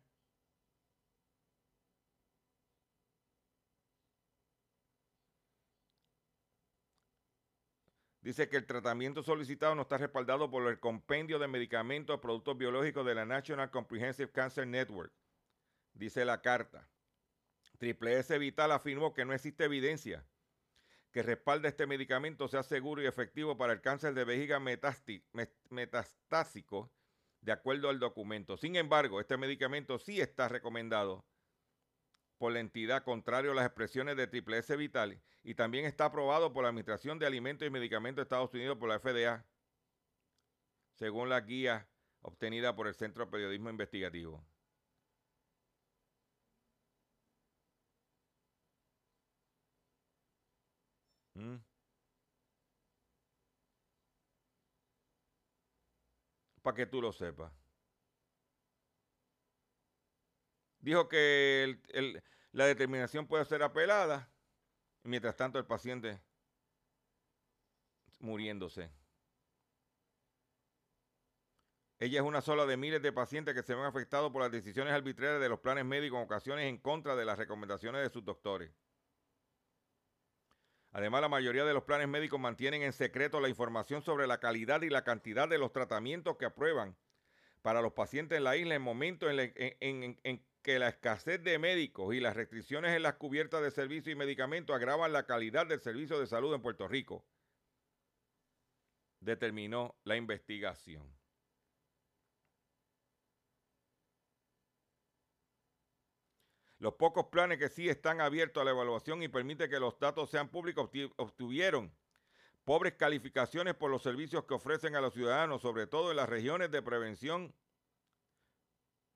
Dice 8.26 8.50
que 8.50 8.58
el 8.58 8.66
tratamiento 8.66 9.22
solicitado 9.22 9.76
no 9.76 9.84
está 9.84 10.00
respaldado 10.00 10.50
por 10.50 10.68
el 10.68 10.80
compendio 10.80 11.38
de 11.38 11.48
medicamentos, 11.48 12.20
productos 12.20 12.58
biológicos 12.58 13.06
de 13.06 13.14
la 13.14 13.24
National 13.24 13.70
Comprehensive 13.70 14.32
Cancer 14.32 14.66
Network. 14.66 15.14
Dice 15.94 16.26
la 16.26 16.42
carta. 16.42 16.90
Triple 17.78 18.18
S 18.18 18.36
Vital 18.40 18.72
afirmó 18.72 19.14
que 19.14 19.26
no 19.26 19.34
existe 19.34 19.66
evidencia 19.66 20.26
que 21.12 21.22
respalde 21.22 21.68
este 21.68 21.86
medicamento 21.86 22.48
sea 22.48 22.64
seguro 22.64 23.04
y 23.04 23.06
efectivo 23.06 23.58
para 23.58 23.74
el 23.74 23.82
cáncer 23.82 24.16
de 24.16 24.24
vejiga 24.26 24.60
metastásico, 25.70 26.92
de 27.42 27.52
acuerdo 27.52 27.90
al 27.90 28.00
documento. 28.00 28.58
Sin 28.58 28.76
embargo, 28.76 29.22
este 29.22 29.38
medicamento 29.38 30.00
sí 30.00 30.20
está 30.20 30.50
recomendado 30.50 31.24
por 32.38 32.52
la 32.52 32.60
entidad 32.60 33.04
contrario 33.04 33.52
a 33.52 33.56
las 33.56 33.66
expresiones 33.66 34.18
de 34.18 34.28
Triple 34.28 34.58
S 34.58 34.76
Vital 34.76 35.22
y 35.44 35.56
también 35.56 35.86
está 35.86 36.06
aprobado 36.06 36.52
por 36.54 36.64
la 36.64 36.70
Administración 36.70 37.20
de 37.20 37.26
Alimentos 37.28 37.68
y 37.68 37.72
Medicamentos 37.72 38.18
de 38.18 38.24
Estados 38.24 38.54
Unidos 38.54 38.78
por 38.78 38.90
la 38.90 39.00
FDA, 39.00 39.46
según 40.96 41.30
la 41.30 41.42
guía 41.42 41.88
obtenida 42.22 42.76
por 42.76 42.88
el 42.88 42.96
Centro 42.96 43.26
de 43.26 43.32
Periodismo 43.32 43.70
Investigativo. 43.70 44.44
¿Mm? 51.36 51.58
Para 56.62 56.76
que 56.76 56.86
tú 56.88 57.02
lo 57.02 57.12
sepas. 57.12 57.65
Dijo 60.86 61.10
que 61.10 61.80
la 62.52 62.68
determinación 62.68 63.26
puede 63.26 63.44
ser 63.46 63.64
apelada, 63.64 64.32
mientras 65.02 65.36
tanto 65.36 65.58
el 65.58 65.66
paciente 65.66 66.22
muriéndose. 68.20 68.92
Ella 71.98 72.20
es 72.20 72.24
una 72.24 72.42
sola 72.42 72.68
de 72.68 72.78
miles 72.78 73.02
de 73.02 73.12
pacientes 73.12 73.56
que 73.56 73.64
se 73.64 73.74
ven 73.74 73.86
afectados 73.86 74.32
por 74.32 74.44
las 74.44 74.52
decisiones 74.52 74.94
arbitrarias 74.94 75.42
de 75.42 75.50
los 75.50 75.60
planes 75.60 75.86
médicos 75.86 76.20
en 76.20 76.26
ocasiones 76.26 76.66
en 76.68 76.78
contra 76.78 77.16
de 77.16 77.26
las 77.26 77.40
recomendaciones 77.40 78.04
de 78.04 78.12
sus 78.12 78.24
doctores. 78.24 78.72
Además, 80.92 81.22
la 81.22 81.30
mayoría 81.30 81.66
de 81.66 81.74
los 81.74 81.86
planes 81.86 82.08
médicos 82.08 82.40
mantienen 82.40 82.84
en 82.84 82.94
secreto 82.94 83.40
la 83.40 83.50
información 83.50 84.04
sobre 84.04 84.28
la 84.28 84.40
calidad 84.40 84.84
y 84.84 84.92
la 84.92 85.04
cantidad 85.04 85.50
de 85.50 85.58
los 85.58 85.74
tratamientos 85.74 86.38
que 86.38 86.46
aprueban 86.46 86.96
para 87.64 87.82
los 87.82 87.94
pacientes 87.94 88.38
en 88.38 88.44
la 88.44 88.56
isla 88.56 88.76
en 88.76 88.84
momentos 88.84 89.32
en, 89.32 90.20
en 90.22 90.46
que 90.66 90.80
la 90.80 90.90
escasez 90.90 91.44
de 91.44 91.60
médicos 91.60 92.16
y 92.16 92.20
las 92.20 92.36
restricciones 92.36 92.96
en 92.96 93.04
las 93.04 93.18
cubiertas 93.18 93.62
de 93.62 93.70
servicios 93.70 94.12
y 94.12 94.16
medicamentos 94.16 94.76
agravan 94.76 95.14
la 95.14 95.28
calidad 95.28 95.68
del 95.68 95.80
servicio 95.80 96.20
de 96.20 96.26
salud 96.26 96.56
en 96.56 96.64
Puerto 96.64 96.88
Rico, 96.88 97.24
determinó 99.20 99.96
la 100.06 100.16
investigación. 100.16 101.08
Los 106.80 106.96
pocos 106.96 107.28
planes 107.28 107.60
que 107.60 107.70
sí 107.70 107.88
están 107.88 108.20
abiertos 108.20 108.60
a 108.60 108.66
la 108.66 108.72
evaluación 108.72 109.22
y 109.22 109.28
permiten 109.28 109.70
que 109.70 109.80
los 109.80 110.00
datos 110.00 110.32
sean 110.32 110.50
públicos 110.50 110.90
obtuvieron 111.18 111.96
pobres 112.64 112.94
calificaciones 112.94 113.76
por 113.76 113.92
los 113.92 114.02
servicios 114.02 114.46
que 114.46 114.56
ofrecen 114.56 114.96
a 114.96 115.02
los 115.02 115.14
ciudadanos, 115.14 115.62
sobre 115.62 115.86
todo 115.86 116.10
en 116.10 116.18
las 116.18 116.28
regiones 116.28 116.72
de 116.72 116.82
prevención 116.82 117.54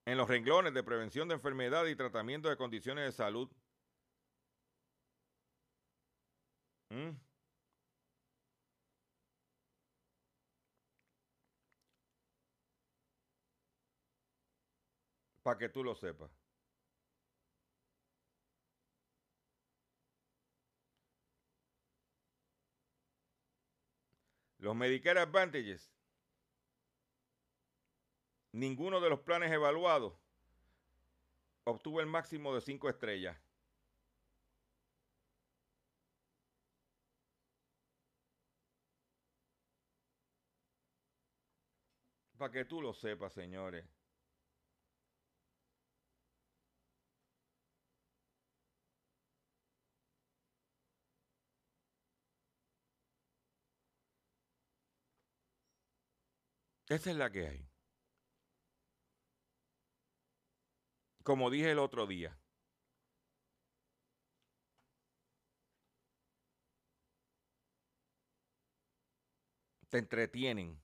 en 0.09 0.17
los 0.17 0.27
renglones 0.27 0.73
de 0.73 0.83
prevención 0.83 1.27
de 1.27 1.35
enfermedades 1.35 1.91
y 1.93 1.95
tratamiento 1.95 2.49
de 2.49 2.57
condiciones 2.57 3.05
de 3.05 3.11
salud. 3.11 3.47
¿Mm? 6.89 7.11
Para 15.43 15.57
que 15.59 15.69
tú 15.69 15.83
lo 15.83 15.93
sepas. 15.95 16.31
Los 24.57 24.75
Medicare 24.75 25.19
Advantages 25.19 25.91
Ninguno 28.51 28.99
de 28.99 29.09
los 29.09 29.19
planes 29.21 29.51
evaluados 29.51 30.13
obtuvo 31.65 32.01
el 32.01 32.07
máximo 32.07 32.53
de 32.53 32.61
cinco 32.61 32.89
estrellas. 32.89 33.37
Para 42.37 42.51
que 42.51 42.65
tú 42.65 42.81
lo 42.81 42.93
sepas, 42.93 43.33
señores. 43.33 43.85
Esa 56.89 57.11
es 57.11 57.17
la 57.17 57.31
que 57.31 57.47
hay. 57.47 57.68
Como 61.29 61.51
dije 61.51 61.69
el 61.69 61.77
otro 61.77 62.07
día, 62.07 62.35
te 69.89 69.99
entretienen. 69.99 70.81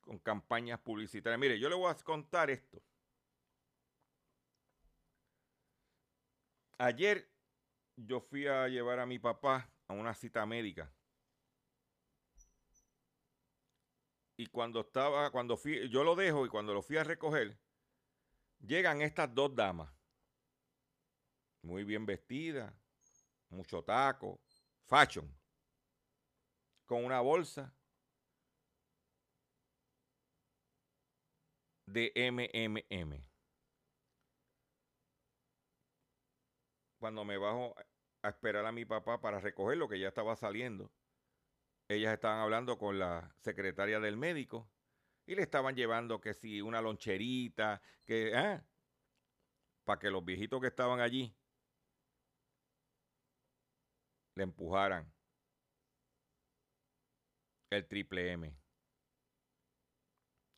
Con 0.00 0.18
campañas 0.18 0.80
publicitarias. 0.80 1.38
Mire, 1.38 1.58
yo 1.60 1.68
le 1.68 1.74
voy 1.74 1.90
a 1.90 1.94
contar 1.96 2.48
esto. 2.48 2.82
Ayer 6.78 7.28
yo 7.96 8.22
fui 8.22 8.46
a 8.46 8.66
llevar 8.68 8.98
a 8.98 9.04
mi 9.04 9.18
papá 9.18 9.70
a 9.88 9.92
una 9.92 10.14
cita 10.14 10.46
médica. 10.46 10.90
Y 14.40 14.46
cuando 14.46 14.80
estaba, 14.80 15.30
cuando 15.30 15.58
fui, 15.58 15.86
yo 15.90 16.02
lo 16.02 16.16
dejo 16.16 16.46
y 16.46 16.48
cuando 16.48 16.72
lo 16.72 16.80
fui 16.80 16.96
a 16.96 17.04
recoger, 17.04 17.58
llegan 18.58 19.02
estas 19.02 19.34
dos 19.34 19.54
damas, 19.54 19.92
muy 21.60 21.84
bien 21.84 22.06
vestidas, 22.06 22.74
mucho 23.50 23.84
taco, 23.84 24.40
fashion, 24.86 25.30
con 26.86 27.04
una 27.04 27.20
bolsa 27.20 27.70
de 31.84 32.10
MMM. 32.16 33.22
Cuando 36.98 37.26
me 37.26 37.36
bajo 37.36 37.74
a 38.22 38.28
esperar 38.30 38.64
a 38.64 38.72
mi 38.72 38.86
papá 38.86 39.20
para 39.20 39.38
recoger 39.38 39.76
lo 39.76 39.86
que 39.86 40.00
ya 40.00 40.08
estaba 40.08 40.34
saliendo, 40.34 40.90
ellas 41.90 42.14
estaban 42.14 42.38
hablando 42.38 42.78
con 42.78 42.98
la 42.98 43.34
secretaria 43.40 43.98
del 43.98 44.16
médico 44.16 44.70
y 45.26 45.34
le 45.34 45.42
estaban 45.42 45.74
llevando 45.74 46.20
que 46.20 46.34
si 46.34 46.60
una 46.60 46.80
loncherita, 46.80 47.82
que, 48.04 48.34
ah, 48.34 48.64
para 49.84 49.98
que 49.98 50.10
los 50.10 50.24
viejitos 50.24 50.60
que 50.60 50.68
estaban 50.68 51.00
allí 51.00 51.34
le 54.36 54.44
empujaran 54.44 55.12
el 57.70 57.86
triple 57.88 58.32
M. 58.32 58.56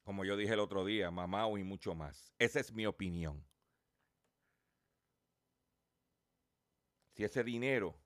Como 0.02 0.24
yo 0.24 0.36
dije 0.36 0.52
el 0.52 0.60
otro 0.60 0.84
día, 0.84 1.10
mamá 1.10 1.48
y 1.58 1.64
mucho 1.64 1.94
más. 1.94 2.34
Esa 2.38 2.60
es 2.60 2.72
mi 2.72 2.84
opinión. 2.84 3.46
Si 7.14 7.24
ese 7.24 7.44
dinero 7.44 8.01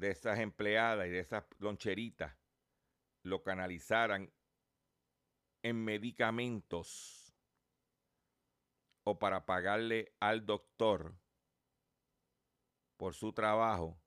de 0.00 0.10
esas 0.10 0.38
empleadas 0.38 1.06
y 1.06 1.10
de 1.10 1.20
esas 1.20 1.44
loncheritas 1.58 2.34
lo 3.22 3.42
canalizaran 3.42 4.32
en 5.62 5.84
medicamentos 5.84 7.34
o 9.04 9.18
para 9.18 9.44
pagarle 9.44 10.14
al 10.18 10.46
doctor 10.46 11.14
por 12.96 13.14
su 13.14 13.32
trabajo, 13.32 14.00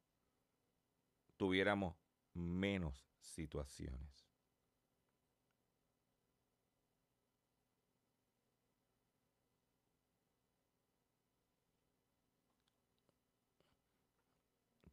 tuviéramos 1.37 1.95
menos 2.33 3.07
situaciones. 3.19 4.27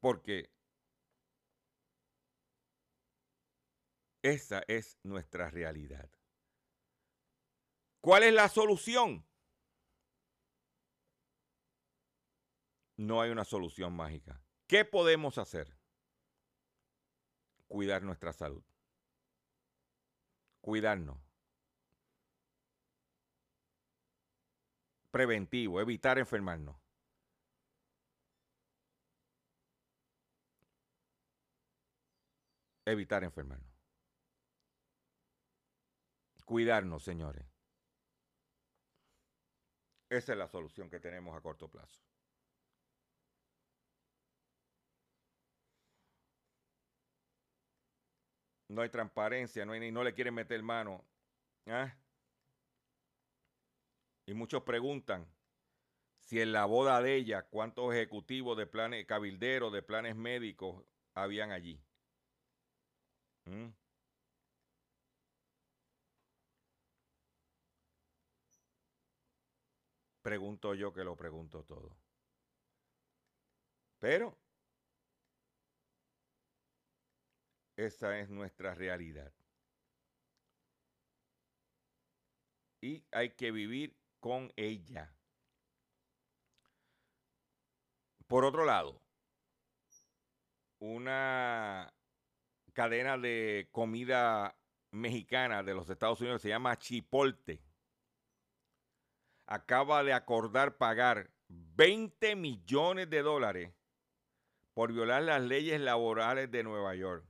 Porque 0.01 0.51
Esa 4.22 4.62
es 4.68 4.98
nuestra 5.02 5.48
realidad. 5.48 6.10
¿Cuál 8.02 8.22
es 8.24 8.34
la 8.34 8.48
solución? 8.48 9.26
No 12.96 13.22
hay 13.22 13.30
una 13.30 13.44
solución 13.44 13.94
mágica. 13.94 14.42
¿Qué 14.66 14.84
podemos 14.84 15.38
hacer? 15.38 15.74
Cuidar 17.66 18.02
nuestra 18.02 18.32
salud. 18.32 18.62
Cuidarnos. 20.60 21.18
Preventivo, 25.10 25.80
evitar 25.80 26.18
enfermarnos. 26.18 26.76
Evitar 32.84 33.24
enfermarnos. 33.24 33.69
Cuidarnos, 36.51 37.05
señores. 37.05 37.46
Esa 40.09 40.32
es 40.32 40.36
la 40.36 40.48
solución 40.48 40.90
que 40.90 40.98
tenemos 40.98 41.36
a 41.36 41.40
corto 41.40 41.70
plazo. 41.70 42.03
No 48.66 48.82
hay 48.82 48.88
transparencia, 48.88 49.64
no, 49.64 49.74
hay, 49.74 49.92
le 49.92 50.12
quieren 50.12 50.34
meter 50.34 50.61
mano. 50.61 51.05
¿ah? 51.68 51.96
Y 54.26 54.34
muchos 54.34 54.64
preguntan 54.64 55.32
si 56.18 56.40
en 56.40 56.51
la 56.51 56.64
boda 56.64 57.01
de 57.01 57.14
ella, 57.14 57.42
cuántos 57.42 57.94
ejecutivos 57.94 58.59
de 58.59 58.66
planes, 58.66 59.07
cabilderos 59.07 59.72
de 59.72 59.82
planes 59.82 60.16
médicos 60.16 60.84
habían 61.14 61.53
allí. 61.53 61.80
¿Mm? 63.44 63.68
Pregunto 70.22 70.74
yo 70.74 70.92
que 70.92 71.04
lo 71.04 71.16
pregunto 71.16 71.64
todo. 71.64 71.96
Pero 73.98 74.36
esa 77.76 78.18
es 78.18 78.28
nuestra 78.28 78.74
realidad. 78.74 79.32
Y 82.82 83.04
hay 83.12 83.30
que 83.30 83.50
vivir 83.52 83.96
con 84.20 84.52
ella. 84.56 85.14
Por 88.26 88.44
otro 88.44 88.64
lado, 88.64 89.02
una 90.78 91.92
cadena 92.72 93.18
de 93.18 93.68
comida 93.72 94.56
mexicana 94.92 95.62
de 95.62 95.74
los 95.74 95.88
Estados 95.90 96.20
Unidos 96.20 96.40
se 96.42 96.48
llama 96.48 96.78
Chipolte 96.78 97.69
acaba 99.51 100.05
de 100.05 100.12
acordar 100.12 100.76
pagar 100.76 101.28
20 101.48 102.36
millones 102.36 103.11
de 103.11 103.20
dólares 103.20 103.74
por 104.74 104.92
violar 104.92 105.24
las 105.24 105.42
leyes 105.42 105.80
laborales 105.80 106.53
de 106.53 106.62
Nueva 106.62 106.94
York. 106.94 107.26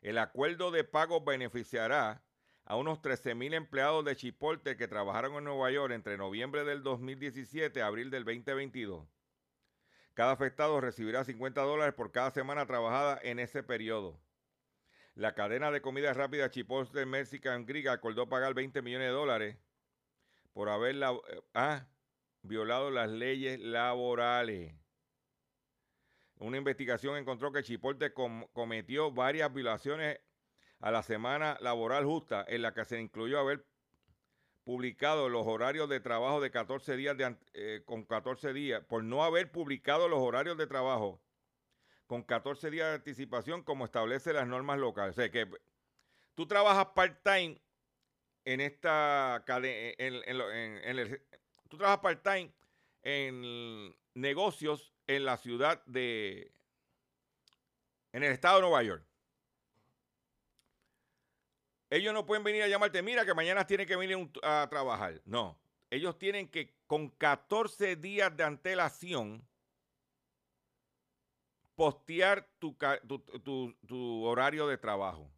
El 0.00 0.18
acuerdo 0.18 0.72
de 0.72 0.82
pago 0.82 1.20
beneficiará 1.20 2.24
a 2.64 2.76
unos 2.76 3.00
13 3.00 3.36
mil 3.36 3.54
empleados 3.54 4.04
de 4.04 4.16
Chipotle 4.16 4.76
que 4.76 4.88
trabajaron 4.88 5.34
en 5.34 5.44
Nueva 5.44 5.70
York 5.70 5.92
entre 5.92 6.18
noviembre 6.18 6.64
del 6.64 6.82
2017 6.82 7.78
y 7.78 7.82
abril 7.82 8.10
del 8.10 8.24
2022. 8.24 9.06
Cada 10.14 10.32
afectado 10.32 10.80
recibirá 10.80 11.22
50 11.22 11.60
dólares 11.60 11.94
por 11.94 12.10
cada 12.10 12.32
semana 12.32 12.66
trabajada 12.66 13.20
en 13.22 13.38
ese 13.38 13.62
periodo. 13.62 14.20
La 15.14 15.36
cadena 15.36 15.70
de 15.70 15.80
comida 15.80 16.12
rápida 16.12 16.50
Chipotle 16.50 17.06
Mexican 17.06 17.66
Grill 17.66 17.88
acordó 17.88 18.28
pagar 18.28 18.52
20 18.52 18.82
millones 18.82 19.06
de 19.06 19.12
dólares 19.12 19.56
por 20.52 20.68
haber 20.68 20.96
eh, 20.96 21.42
ah, 21.54 21.86
violado 22.42 22.90
las 22.90 23.08
leyes 23.10 23.60
laborales. 23.60 24.74
Una 26.36 26.58
investigación 26.58 27.16
encontró 27.16 27.52
que 27.52 27.62
Chipotle 27.62 28.12
com- 28.12 28.46
cometió 28.52 29.12
varias 29.12 29.52
violaciones 29.52 30.18
a 30.80 30.90
la 30.90 31.02
semana 31.02 31.56
laboral 31.60 32.04
justa, 32.04 32.44
en 32.48 32.62
la 32.62 32.74
que 32.74 32.84
se 32.84 33.00
incluyó 33.00 33.38
haber 33.38 33.64
publicado 34.64 35.28
los 35.28 35.46
horarios 35.46 35.88
de 35.88 36.00
trabajo 36.00 36.40
de 36.40 36.50
14 36.50 36.96
días 36.96 37.16
eh, 37.54 37.82
con 37.84 38.04
14 38.04 38.52
días, 38.52 38.84
por 38.84 39.04
no 39.04 39.24
haber 39.24 39.50
publicado 39.52 40.08
los 40.08 40.20
horarios 40.20 40.56
de 40.56 40.66
trabajo 40.66 41.20
con 42.06 42.22
14 42.22 42.70
días 42.70 42.88
de 42.88 42.94
anticipación 42.96 43.62
como 43.62 43.84
establece 43.84 44.32
las 44.32 44.46
normas 44.46 44.78
locales. 44.78 45.12
O 45.16 45.20
sea 45.20 45.30
que 45.30 45.48
tú 46.34 46.46
trabajas 46.46 46.86
part-time 46.94 47.60
en 48.44 48.60
esta 48.60 49.42
cadena, 49.46 49.94
en, 49.98 50.98
el- 50.98 51.22
tú 51.68 51.76
trabajas 51.76 52.00
part-time 52.00 52.52
en 53.02 53.94
negocios 54.14 54.92
en 55.06 55.24
la 55.24 55.36
ciudad 55.36 55.84
de, 55.86 56.52
en 58.12 58.22
el 58.22 58.32
estado 58.32 58.56
de 58.56 58.62
Nueva 58.62 58.82
York. 58.82 59.04
Ellos 61.90 62.14
no 62.14 62.24
pueden 62.24 62.42
venir 62.42 62.62
a 62.62 62.68
llamarte, 62.68 63.02
mira 63.02 63.24
que 63.26 63.34
mañana 63.34 63.66
tienen 63.66 63.86
que 63.86 63.96
venir 63.96 64.30
a 64.42 64.66
trabajar. 64.70 65.20
No, 65.26 65.58
ellos 65.90 66.18
tienen 66.18 66.48
que 66.48 66.74
con 66.86 67.10
14 67.10 67.96
días 67.96 68.34
de 68.36 68.44
antelación 68.44 69.46
postear 71.74 72.48
tu 72.58 74.24
horario 74.24 74.66
de 74.66 74.78
trabajo 74.78 75.30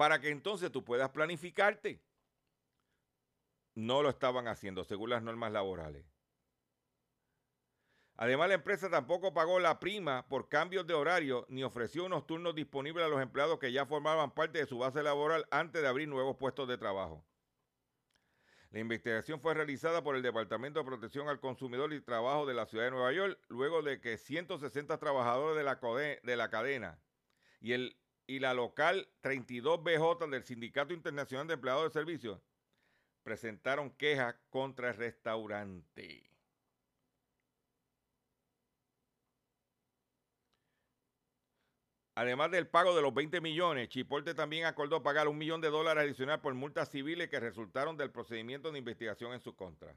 para 0.00 0.18
que 0.18 0.30
entonces 0.30 0.72
tú 0.72 0.82
puedas 0.82 1.10
planificarte. 1.10 2.00
No 3.74 4.02
lo 4.02 4.08
estaban 4.08 4.48
haciendo 4.48 4.82
según 4.82 5.10
las 5.10 5.22
normas 5.22 5.52
laborales. 5.52 6.06
Además, 8.16 8.48
la 8.48 8.54
empresa 8.54 8.88
tampoco 8.88 9.34
pagó 9.34 9.60
la 9.60 9.78
prima 9.78 10.26
por 10.26 10.48
cambios 10.48 10.86
de 10.86 10.94
horario 10.94 11.44
ni 11.50 11.64
ofreció 11.64 12.06
unos 12.06 12.26
turnos 12.26 12.54
disponibles 12.54 13.04
a 13.04 13.08
los 13.08 13.20
empleados 13.20 13.58
que 13.58 13.72
ya 13.72 13.84
formaban 13.84 14.30
parte 14.30 14.60
de 14.60 14.66
su 14.66 14.78
base 14.78 15.02
laboral 15.02 15.46
antes 15.50 15.82
de 15.82 15.88
abrir 15.88 16.08
nuevos 16.08 16.38
puestos 16.38 16.66
de 16.66 16.78
trabajo. 16.78 17.22
La 18.70 18.80
investigación 18.80 19.38
fue 19.42 19.52
realizada 19.52 20.02
por 20.02 20.16
el 20.16 20.22
Departamento 20.22 20.78
de 20.78 20.86
Protección 20.86 21.28
al 21.28 21.40
Consumidor 21.40 21.92
y 21.92 22.00
Trabajo 22.00 22.46
de 22.46 22.54
la 22.54 22.64
Ciudad 22.64 22.84
de 22.84 22.92
Nueva 22.92 23.12
York, 23.12 23.38
luego 23.48 23.82
de 23.82 24.00
que 24.00 24.16
160 24.16 24.96
trabajadores 24.96 25.58
de 25.58 26.36
la, 26.36 26.48
cadena 26.48 26.98
y, 27.60 27.74
el, 27.74 27.99
y 28.30 28.38
la 28.38 28.54
local 28.54 29.08
32BJ 29.24 30.30
del 30.30 30.44
Sindicato 30.44 30.94
Internacional 30.94 31.48
de 31.48 31.54
Empleados 31.54 31.82
de 31.82 31.90
Servicios 31.90 32.40
presentaron 33.24 33.90
quejas 33.90 34.36
contra 34.50 34.90
el 34.90 34.96
restaurante. 34.96 36.30
Además 42.14 42.52
del 42.52 42.68
pago 42.68 42.94
de 42.94 43.02
los 43.02 43.12
20 43.12 43.40
millones, 43.40 43.88
Chipotle 43.88 44.34
también 44.34 44.64
acordó 44.64 45.02
pagar 45.02 45.26
un 45.26 45.36
millón 45.36 45.60
de 45.60 45.70
dólares 45.70 46.04
adicional 46.04 46.40
por 46.40 46.54
multas 46.54 46.88
civiles 46.88 47.28
que 47.30 47.40
resultaron 47.40 47.96
del 47.96 48.12
procedimiento 48.12 48.70
de 48.70 48.78
investigación 48.78 49.32
en 49.32 49.40
su 49.40 49.56
contra. 49.56 49.92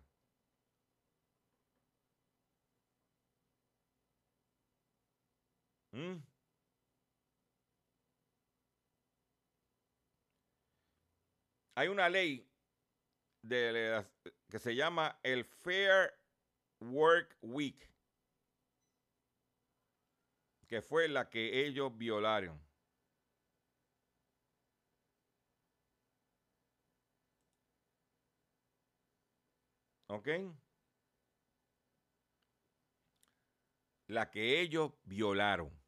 ¿Mm? 5.91 6.32
Hay 11.75 11.87
una 11.87 12.07
ley 12.07 12.47
de 13.41 14.05
que 14.49 14.59
se 14.59 14.75
llama 14.75 15.19
el 15.23 15.43
Fair 15.43 16.13
Work 16.79 17.37
Week, 17.41 17.89
que 20.67 20.81
fue 20.81 21.07
la 21.07 21.29
que 21.29 21.65
ellos 21.65 21.95
violaron. 21.97 22.61
¿Ok? 30.07 30.27
La 34.07 34.29
que 34.29 34.61
ellos 34.61 34.91
violaron. 35.05 35.82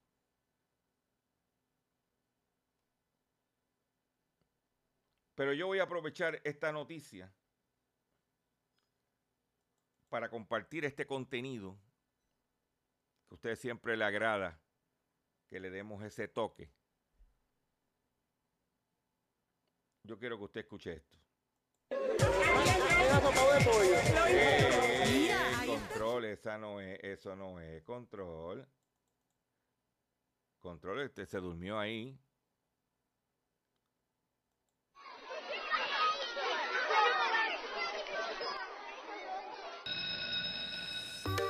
Pero 5.35 5.53
yo 5.53 5.67
voy 5.67 5.79
a 5.79 5.83
aprovechar 5.83 6.41
esta 6.43 6.71
noticia 6.71 7.31
para 10.09 10.29
compartir 10.29 10.85
este 10.85 11.05
contenido 11.05 11.77
que 13.27 13.33
a 13.33 13.35
usted 13.35 13.55
siempre 13.57 13.97
le 13.97 14.05
agrada 14.05 14.61
que 15.47 15.59
le 15.59 15.69
demos 15.69 16.01
ese 16.03 16.29
toque. 16.29 16.71
Yo 20.03 20.17
quiero 20.17 20.37
que 20.37 20.43
usted 20.45 20.61
escuche 20.61 20.93
esto. 20.93 21.19
Eh, 24.29 25.65
control, 25.65 26.25
esa 26.25 26.57
no 26.57 26.79
es, 26.79 26.99
eso 27.03 27.35
no 27.35 27.59
es 27.59 27.83
control. 27.83 28.65
Control, 30.59 31.01
este 31.01 31.25
se 31.25 31.39
durmió 31.39 31.77
ahí. 31.77 32.17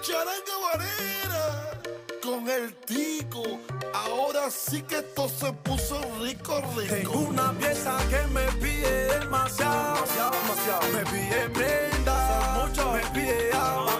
Charanga 0.05 0.55
Guarera 0.61 1.81
con 2.21 2.47
el 2.47 2.75
tico. 2.85 3.41
Ahora 3.91 4.51
sí 4.51 4.83
que 4.83 4.97
esto 4.97 5.27
se 5.27 5.51
puso 5.51 5.99
rico, 6.21 6.61
rico. 6.77 6.93
Tengo 6.93 7.19
una 7.21 7.51
pieza 7.53 7.97
que 8.11 8.21
me 8.27 8.43
pide 8.61 9.19
demasiado, 9.19 9.95
demasiado, 9.95 10.87
Me 10.93 11.03
pide 11.05 11.49
prenda, 11.49 12.67
mucho, 12.67 12.91
me 12.91 13.01
pide 13.19 13.51
agua 13.51 13.95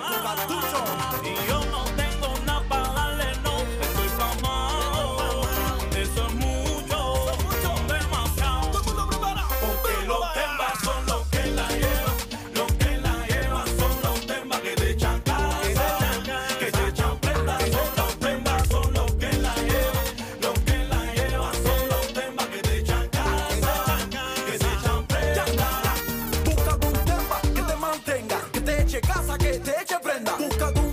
te 29.65 29.93
eu 29.93 29.97
aprender. 29.97 30.37
Busca 30.37 30.71
tu 30.71 30.84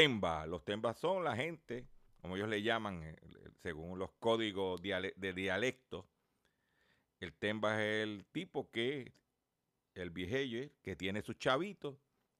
tembas. 0.00 0.48
Los 0.48 0.64
tembas 0.64 0.98
son 0.98 1.24
la 1.24 1.36
gente, 1.36 1.86
como 2.22 2.36
ellos 2.36 2.48
le 2.48 2.62
llaman, 2.62 3.02
eh, 3.02 3.16
según 3.62 3.98
los 3.98 4.10
códigos 4.12 4.80
de 4.80 5.32
dialecto. 5.34 6.08
El 7.18 7.34
temba 7.34 7.82
es 7.82 8.02
el 8.04 8.24
tipo 8.32 8.70
que, 8.70 9.12
el 9.94 10.08
viejeye, 10.08 10.72
que 10.82 10.96
tiene 10.96 11.20
sus 11.20 11.36
chavitos 11.38 11.96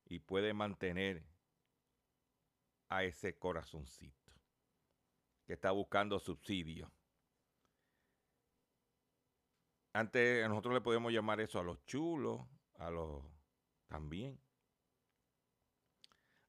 y 0.07 0.21
puede 0.21 0.55
mantener 0.55 1.23
a 2.89 3.05
ese 3.05 3.39
corazoncito 3.39 4.33
que 5.47 5.53
está 5.53 5.71
buscando 5.71 6.19
subsidio. 6.19 6.91
Antes 9.93 10.49
nosotros 10.49 10.73
le 10.73 10.81
podemos 10.81 11.13
llamar 11.13 11.43
eso 11.43 11.59
a 11.59 11.63
los 11.63 11.85
chulos, 11.85 12.41
a 12.77 12.91
los 12.91 13.23
también. 13.87 14.41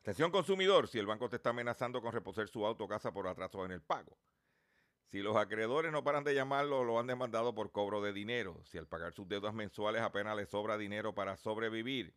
Atención 0.01 0.31
consumidor, 0.31 0.87
si 0.87 0.97
el 0.97 1.05
banco 1.05 1.29
te 1.29 1.35
está 1.35 1.51
amenazando 1.51 2.01
con 2.01 2.11
reposer 2.11 2.47
su 2.47 2.65
auto 2.65 2.85
o 2.85 2.87
casa 2.87 3.13
por 3.13 3.27
atraso 3.27 3.63
en 3.65 3.71
el 3.71 3.83
pago. 3.83 4.17
Si 5.05 5.19
los 5.19 5.37
acreedores 5.37 5.91
no 5.91 6.03
paran 6.03 6.23
de 6.23 6.33
llamarlo, 6.33 6.83
lo 6.83 6.99
han 6.99 7.05
demandado 7.05 7.53
por 7.53 7.71
cobro 7.71 8.01
de 8.01 8.11
dinero. 8.11 8.59
Si 8.65 8.79
al 8.79 8.87
pagar 8.87 9.13
sus 9.13 9.27
deudas 9.27 9.53
mensuales 9.53 10.01
apenas 10.01 10.35
le 10.35 10.47
sobra 10.47 10.79
dinero 10.79 11.13
para 11.13 11.37
sobrevivir. 11.37 12.15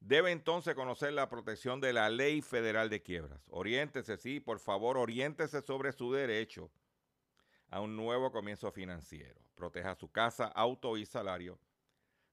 Debe 0.00 0.32
entonces 0.32 0.74
conocer 0.74 1.12
la 1.12 1.28
protección 1.28 1.80
de 1.80 1.92
la 1.92 2.10
ley 2.10 2.42
federal 2.42 2.90
de 2.90 3.00
quiebras. 3.00 3.40
Oriéntese, 3.50 4.16
sí, 4.16 4.40
por 4.40 4.58
favor, 4.58 4.98
oriéntese 4.98 5.62
sobre 5.62 5.92
su 5.92 6.12
derecho 6.12 6.72
a 7.70 7.80
un 7.80 7.94
nuevo 7.94 8.32
comienzo 8.32 8.72
financiero. 8.72 9.40
Proteja 9.54 9.94
su 9.94 10.10
casa, 10.10 10.46
auto 10.46 10.96
y 10.96 11.06
salario 11.06 11.56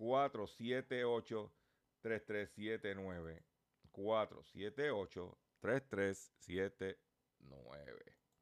478 0.00 1.50
3379 2.02 3.42
478 3.92 5.36
3379 5.60 8.19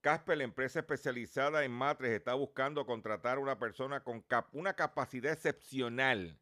Casper, 0.00 0.38
la 0.38 0.44
empresa 0.44 0.80
especializada 0.80 1.64
en 1.64 1.72
matres, 1.72 2.12
está 2.12 2.34
buscando 2.34 2.86
contratar 2.86 3.38
a 3.38 3.40
una 3.40 3.58
persona 3.58 4.04
con 4.04 4.24
una 4.52 4.74
capacidad 4.74 5.32
excepcional 5.32 6.38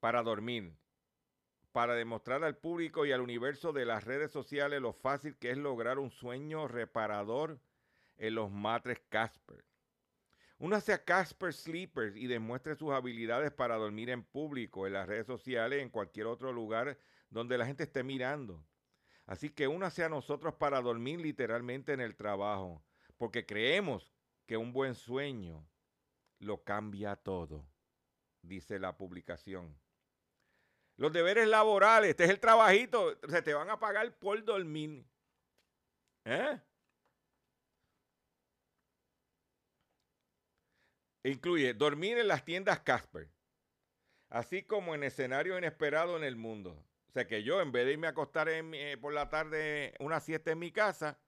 para 0.00 0.22
dormir, 0.22 0.74
para 1.72 1.94
demostrar 1.94 2.44
al 2.44 2.56
público 2.56 3.04
y 3.04 3.12
al 3.12 3.20
universo 3.20 3.72
de 3.72 3.84
las 3.84 4.04
redes 4.04 4.30
sociales 4.30 4.80
lo 4.80 4.94
fácil 4.94 5.36
que 5.36 5.50
es 5.50 5.58
lograr 5.58 5.98
un 5.98 6.10
sueño 6.10 6.66
reparador 6.66 7.60
en 8.16 8.36
los 8.36 8.50
matres 8.50 9.00
Casper. 9.10 9.71
Uno 10.62 10.76
a 10.76 10.98
Casper 10.98 11.52
Sleepers 11.52 12.14
y 12.14 12.28
demuestre 12.28 12.76
sus 12.76 12.92
habilidades 12.92 13.50
para 13.50 13.74
dormir 13.74 14.10
en 14.10 14.22
público, 14.22 14.86
en 14.86 14.92
las 14.92 15.08
redes 15.08 15.26
sociales, 15.26 15.82
en 15.82 15.90
cualquier 15.90 16.28
otro 16.28 16.52
lugar 16.52 16.96
donde 17.30 17.58
la 17.58 17.66
gente 17.66 17.82
esté 17.82 18.04
mirando. 18.04 18.64
Así 19.26 19.50
que 19.50 19.66
únase 19.66 20.04
a 20.04 20.08
nosotros 20.08 20.54
para 20.54 20.80
dormir 20.80 21.18
literalmente 21.20 21.92
en 21.92 22.00
el 22.00 22.14
trabajo, 22.14 22.80
porque 23.16 23.44
creemos 23.44 24.12
que 24.46 24.56
un 24.56 24.72
buen 24.72 24.94
sueño 24.94 25.66
lo 26.38 26.62
cambia 26.62 27.16
todo, 27.16 27.66
dice 28.40 28.78
la 28.78 28.96
publicación. 28.96 29.76
Los 30.96 31.12
deberes 31.12 31.48
laborales, 31.48 32.10
este 32.10 32.22
es 32.22 32.30
el 32.30 32.38
trabajito, 32.38 33.18
se 33.28 33.42
te 33.42 33.52
van 33.52 33.68
a 33.68 33.80
pagar 33.80 34.16
por 34.16 34.44
dormir. 34.44 35.04
¿Eh? 36.24 36.60
Incluye 41.24 41.74
dormir 41.74 42.18
en 42.18 42.28
las 42.28 42.44
tiendas 42.44 42.80
Casper, 42.80 43.28
así 44.28 44.62
como 44.62 44.94
en 44.94 45.04
escenarios 45.04 45.58
inesperados 45.58 46.16
en 46.18 46.24
el 46.24 46.36
mundo. 46.36 46.84
O 47.08 47.12
sea 47.12 47.26
que 47.26 47.42
yo, 47.42 47.60
en 47.60 47.72
vez 47.72 47.86
de 47.86 47.92
irme 47.92 48.06
a 48.06 48.10
acostar 48.10 48.48
eh, 48.48 48.96
por 49.00 49.12
la 49.12 49.28
tarde 49.28 49.94
una 50.00 50.18
siesta 50.18 50.50
en 50.50 50.58
mi 50.58 50.72
casa, 50.72 51.18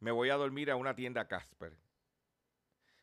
me 0.00 0.10
voy 0.10 0.30
a 0.30 0.36
dormir 0.36 0.70
a 0.70 0.76
una 0.76 0.96
tienda 0.96 1.28
Casper. 1.28 1.76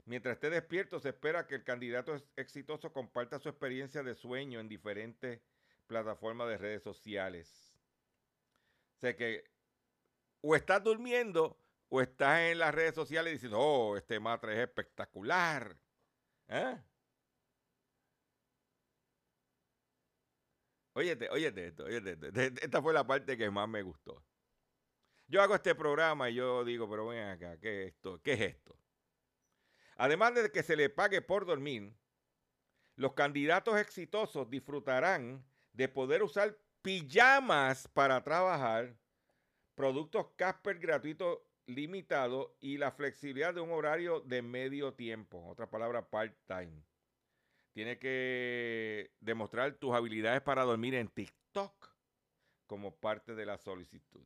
Mientras 0.06 0.34
esté 0.34 0.50
despierto, 0.50 1.00
se 1.00 1.10
espera 1.10 1.48
que 1.48 1.56
el 1.56 1.64
candidato 1.64 2.16
exitoso 2.36 2.92
comparta 2.92 3.40
su 3.40 3.50
experiencia 3.50 4.04
de 4.04 4.16
sueño 4.16 4.60
en 4.60 4.68
diferentes 4.68 5.42
plataformas 5.88 6.48
de 6.48 6.58
redes 6.58 6.84
sociales. 6.84 7.76
O 8.98 9.00
sea 9.00 9.16
que 9.16 9.44
o 10.42 10.56
estás 10.56 10.84
durmiendo 10.84 11.60
o 11.90 12.02
estás 12.02 12.42
en 12.42 12.60
las 12.60 12.74
redes 12.74 12.94
sociales 12.94 13.34
diciendo, 13.34 13.60
oh, 13.60 13.98
este 13.98 14.20
matre 14.20 14.54
es 14.54 14.60
espectacular. 14.60 15.78
¿Eh? 16.48 16.78
Óyete, 20.94 21.30
óyete 21.30 21.68
esto, 21.68 21.88
Esta 21.88 22.82
fue 22.82 22.94
la 22.94 23.06
parte 23.06 23.38
que 23.38 23.50
más 23.52 23.68
me 23.68 23.82
gustó. 23.82 24.24
Yo 25.28 25.42
hago 25.42 25.56
este 25.56 25.76
programa 25.76 26.30
y 26.30 26.36
yo 26.36 26.64
digo, 26.64 26.90
pero 26.90 27.08
ven 27.08 27.28
acá, 27.28 27.60
¿qué 27.60 27.84
es 27.84 27.94
esto? 27.94 28.22
¿Qué 28.22 28.34
es 28.34 28.42
esto? 28.42 28.80
Además 29.98 30.36
de 30.36 30.52
que 30.52 30.64
se 30.64 30.76
le 30.76 30.90
pague 30.90 31.22
por 31.22 31.46
dormir, 31.46 31.98
los 32.96 33.14
candidatos 33.14 33.78
exitosos 33.78 34.50
disfrutarán 34.50 35.46
de 35.74 35.90
poder 35.90 36.24
usar 36.24 36.58
pijamas 36.82 37.88
para 37.90 38.24
trabajar, 38.24 38.96
productos 39.74 40.28
Casper 40.38 40.80
gratuitos 40.80 41.40
limitados 41.68 42.52
y 42.60 42.78
la 42.78 42.92
flexibilidad 42.92 43.54
de 43.54 43.62
un 43.62 43.72
horario 43.72 44.22
de 44.22 44.42
medio 44.42 44.94
tiempo, 44.94 45.46
otra 45.48 45.70
palabra 45.70 46.10
part-time. 46.10 46.84
Tiene 47.74 48.00
que 48.00 49.12
demostrar 49.20 49.74
tus 49.76 49.94
habilidades 49.94 50.42
para 50.42 50.64
dormir 50.64 50.96
en 50.96 51.10
TikTok 51.10 51.90
como 52.68 52.96
parte 52.96 53.36
de 53.36 53.46
la 53.46 53.58
solicitud. 53.58 54.24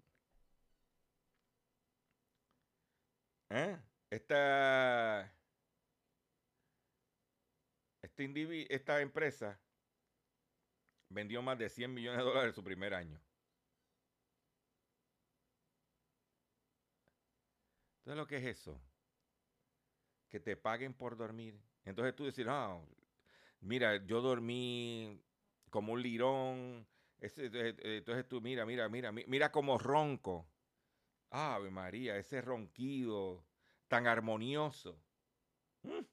¿Eh? 3.49 3.77
Esta, 4.11 5.33
este 8.01 8.75
esta 8.75 9.01
empresa 9.01 9.59
vendió 11.09 11.41
más 11.41 11.57
de 11.57 11.69
100 11.69 11.93
millones 11.93 12.19
de 12.19 12.23
dólares 12.23 12.49
en 12.49 12.55
su 12.55 12.63
primer 12.63 12.93
año. 12.93 13.19
Entonces, 18.10 18.24
¿lo 18.24 18.28
que 18.28 18.38
es 18.38 18.57
eso? 18.57 18.82
Que 20.30 20.39
te 20.39 20.57
paguen 20.57 20.95
por 20.95 21.16
dormir. 21.16 21.62
Entonces 21.86 22.16
tú 22.16 22.26
dices, 22.26 22.43
no, 22.43 22.84
mira, 23.62 24.03
yo 24.03 24.20
dormí 24.20 25.22
como 25.70 25.93
un 25.93 26.01
lirón. 26.01 26.88
Eh, 27.22 27.32
eh, 27.38 27.76
entonces 27.97 28.28
tú, 28.28 28.41
mira, 28.41 28.66
mira, 28.66 28.89
mira, 28.89 29.12
mira 29.12 29.51
como 29.51 29.78
ronco. 29.78 30.49
Ave 31.30 31.70
María, 31.70 32.18
ese 32.18 32.41
ronquido 32.41 33.45
tan 33.88 34.07
armonioso. 34.07 34.99
Mm. 35.84 36.03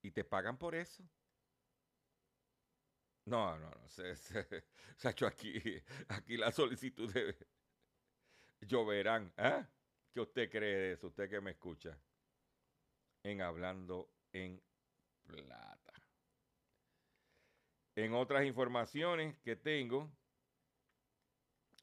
¿Y 0.00 0.10
te 0.10 0.24
pagan 0.24 0.56
por 0.56 0.74
eso? 0.74 1.04
No, 3.26 3.58
no, 3.58 3.70
no. 3.70 3.88
Se, 3.88 4.16
se, 4.16 4.64
hecho 5.04 5.26
aquí, 5.26 5.60
aquí 6.08 6.38
la 6.38 6.50
solicitud 6.50 7.12
de 7.12 7.36
lloverán. 8.60 9.32
¿eh? 9.36 9.66
¿Qué 10.12 10.20
usted 10.20 10.50
cree 10.50 10.76
de 10.76 10.92
eso? 10.92 11.08
Usted 11.08 11.28
que 11.28 11.40
me 11.40 11.52
escucha 11.52 11.98
en 13.22 13.42
Hablando 13.42 14.10
en 14.32 14.62
Plata. 15.22 15.92
En 17.96 18.14
otras 18.14 18.44
informaciones 18.44 19.36
que 19.40 19.56
tengo 19.56 20.10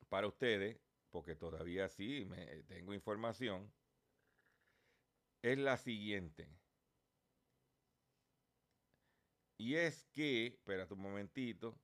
para 0.09 0.27
ustedes, 0.27 0.79
porque 1.11 1.35
todavía 1.35 1.89
sí 1.89 2.27
tengo 2.67 2.93
información, 2.93 3.71
es 5.41 5.57
la 5.57 5.77
siguiente. 5.77 6.49
Y 9.59 9.75
es 9.75 10.05
que, 10.13 10.47
espérate 10.47 10.93
un 10.93 11.01
momentito, 11.01 11.79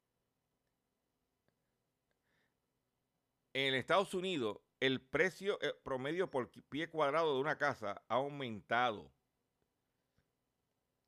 en 3.53 3.75
Estados 3.75 4.13
Unidos 4.13 4.59
el 4.83 4.99
precio 4.99 5.61
eh, 5.61 5.73
promedio 5.81 6.29
por 6.29 6.51
pie 6.67 6.89
cuadrado 6.89 7.35
de 7.35 7.39
una 7.39 7.57
casa 7.57 8.03
ha 8.09 8.15
aumentado 8.15 9.09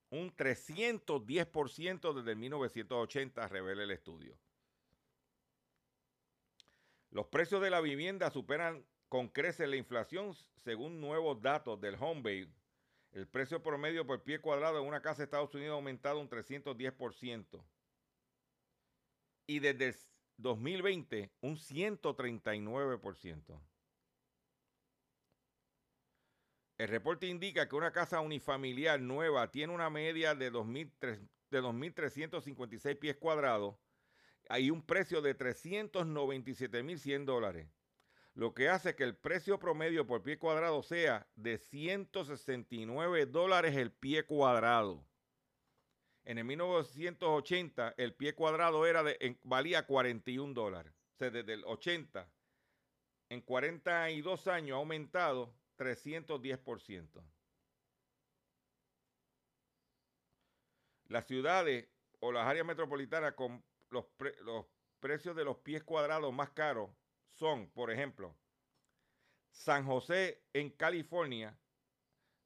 un 0.09 0.33
310% 0.33 2.13
desde 2.13 2.35
1980, 2.35 3.47
revela 3.49 3.83
el 3.83 3.91
estudio. 3.91 4.39
Los 7.09 7.25
precios 7.27 7.61
de 7.61 7.69
la 7.69 7.81
vivienda 7.81 8.31
superan 8.31 8.85
con 9.09 9.27
creces 9.27 9.67
la 9.67 9.75
inflación 9.75 10.33
según 10.63 11.01
nuevos 11.01 11.41
datos 11.41 11.81
del 11.81 11.95
Homebase. 11.99 12.55
El 13.11 13.27
precio 13.27 13.61
promedio 13.61 14.07
por 14.07 14.23
pie 14.23 14.39
cuadrado 14.39 14.79
en 14.79 14.87
una 14.87 15.01
casa 15.01 15.17
de 15.17 15.23
Estados 15.25 15.53
Unidos 15.53 15.73
ha 15.73 15.75
aumentado 15.75 16.21
un 16.21 16.29
310%. 16.29 17.61
Y 19.47 19.59
desde 19.59 19.97
2020 20.37 21.31
un 21.41 21.57
139%. 21.57 23.61
El 26.77 26.89
reporte 26.89 27.27
indica 27.27 27.69
que 27.69 27.75
una 27.75 27.93
casa 27.93 28.19
unifamiliar 28.19 28.99
nueva 28.99 29.49
tiene 29.49 29.73
una 29.73 29.89
media 29.89 30.35
de 30.35 30.51
2.356 30.51 32.99
pies 32.99 33.15
cuadrados 33.15 33.77
y 34.59 34.71
un 34.71 34.85
precio 34.85 35.21
de 35.21 35.37
397.100 35.37 37.23
dólares, 37.23 37.69
lo 38.33 38.53
que 38.53 38.67
hace 38.67 38.93
que 38.95 39.05
el 39.05 39.15
precio 39.15 39.57
promedio 39.57 40.05
por 40.05 40.21
pie 40.21 40.37
cuadrado 40.37 40.83
sea 40.83 41.29
de 41.35 41.57
169 41.57 43.25
dólares 43.25 43.77
el 43.77 43.93
pie 43.93 44.25
cuadrado. 44.25 45.07
En 46.25 46.39
el 46.39 46.43
1980 46.45 47.93
el 47.97 48.15
pie 48.15 48.33
cuadrado 48.33 48.85
era 48.87 49.03
de, 49.03 49.37
valía 49.43 49.85
41 49.85 50.53
dólares. 50.53 50.91
O 51.13 51.17
sea, 51.17 51.29
desde 51.29 51.53
el 51.53 51.63
80, 51.63 52.27
en 53.29 53.41
42 53.41 54.47
años 54.47 54.75
ha 54.75 54.79
aumentado 54.79 55.53
310%. 55.77 57.23
Las 61.07 61.27
ciudades 61.27 61.87
o 62.19 62.31
las 62.31 62.47
áreas 62.47 62.65
metropolitanas 62.65 63.33
con 63.33 63.63
los, 63.91 64.05
los 64.43 64.65
precios 64.99 65.35
de 65.35 65.45
los 65.45 65.57
pies 65.57 65.83
cuadrados 65.83 66.33
más 66.33 66.49
caros 66.49 66.89
son, 67.33 67.69
por 67.69 67.91
ejemplo, 67.91 68.35
San 69.51 69.85
José 69.85 70.43
en 70.53 70.71
California 70.71 71.55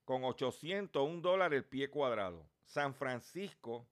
con 0.04 0.26
801 0.26 1.22
dólares 1.22 1.58
el 1.58 1.66
pie 1.66 1.90
cuadrado. 1.90 2.50
San 2.70 2.94
Francisco 2.94 3.90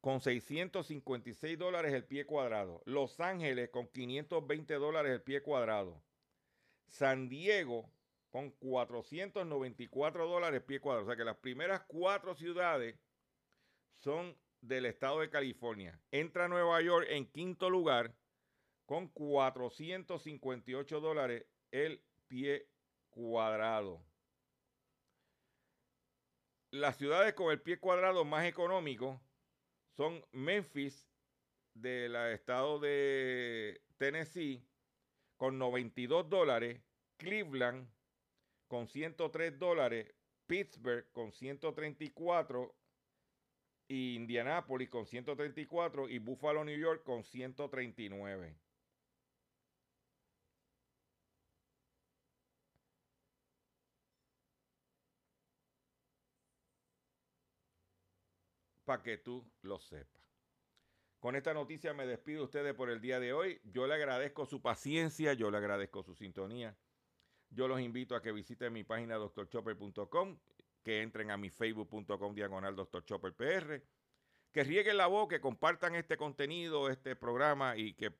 con 0.00 0.20
656 0.22 1.58
dólares 1.58 1.92
el 1.92 2.04
pie 2.04 2.24
cuadrado. 2.24 2.80
Los 2.86 3.20
Ángeles 3.20 3.68
con 3.68 3.88
520 3.88 4.74
dólares 4.74 5.12
el 5.12 5.22
pie 5.22 5.42
cuadrado. 5.42 6.02
San 6.86 7.28
Diego 7.28 7.90
con 8.30 8.52
494 8.52 10.26
dólares 10.26 10.60
el 10.60 10.64
pie 10.64 10.80
cuadrado. 10.80 11.04
O 11.04 11.08
sea 11.08 11.16
que 11.16 11.24
las 11.24 11.36
primeras 11.36 11.82
cuatro 11.86 12.34
ciudades 12.34 12.98
son 13.96 14.34
del 14.62 14.86
estado 14.86 15.20
de 15.20 15.28
California. 15.28 16.00
Entra 16.10 16.48
Nueva 16.48 16.80
York 16.80 17.06
en 17.10 17.26
quinto 17.26 17.68
lugar 17.68 18.14
con 18.86 19.08
458 19.08 21.00
dólares 21.00 21.44
el 21.70 22.02
pie 22.28 22.66
cuadrado. 23.10 24.07
Las 26.70 26.98
ciudades 26.98 27.32
con 27.32 27.50
el 27.50 27.62
pie 27.62 27.78
cuadrado 27.78 28.26
más 28.26 28.44
económico 28.44 29.22
son 29.96 30.22
Memphis 30.32 31.08
del 31.72 32.14
estado 32.14 32.78
de 32.78 33.80
Tennessee 33.96 34.62
con 35.38 35.58
92 35.58 36.28
dólares, 36.28 36.82
Cleveland 37.16 37.88
con 38.66 38.86
103 38.86 39.58
dólares, 39.58 40.14
Pittsburgh 40.46 41.10
con 41.12 41.32
134 41.32 42.74
y 43.88 44.16
Indianápolis 44.16 44.90
con 44.90 45.06
134 45.06 46.10
y 46.10 46.18
Buffalo, 46.18 46.64
New 46.64 46.78
York 46.78 47.02
con 47.02 47.24
139. 47.24 48.58
Para 58.88 59.02
que 59.02 59.18
tú 59.18 59.46
lo 59.60 59.78
sepas. 59.78 60.22
Con 61.20 61.36
esta 61.36 61.52
noticia 61.52 61.92
me 61.92 62.06
despido 62.06 62.38
de 62.38 62.44
ustedes 62.46 62.74
por 62.74 62.88
el 62.88 63.02
día 63.02 63.20
de 63.20 63.34
hoy. 63.34 63.60
Yo 63.64 63.86
le 63.86 63.92
agradezco 63.92 64.46
su 64.46 64.62
paciencia, 64.62 65.34
yo 65.34 65.50
le 65.50 65.58
agradezco 65.58 66.02
su 66.02 66.14
sintonía. 66.14 66.74
Yo 67.50 67.68
los 67.68 67.82
invito 67.82 68.16
a 68.16 68.22
que 68.22 68.32
visiten 68.32 68.72
mi 68.72 68.84
página 68.84 69.16
doctorchopper.com, 69.16 70.38
que 70.82 71.02
entren 71.02 71.30
a 71.30 71.36
mi 71.36 71.50
facebook.com 71.50 72.34
diagonal 72.34 72.74
doctorchopperpr, 72.76 73.84
que 74.52 74.64
rieguen 74.64 74.96
la 74.96 75.06
voz, 75.06 75.28
que 75.28 75.42
compartan 75.42 75.94
este 75.94 76.16
contenido, 76.16 76.88
este 76.88 77.14
programa 77.14 77.76
y 77.76 77.92
que 77.92 78.16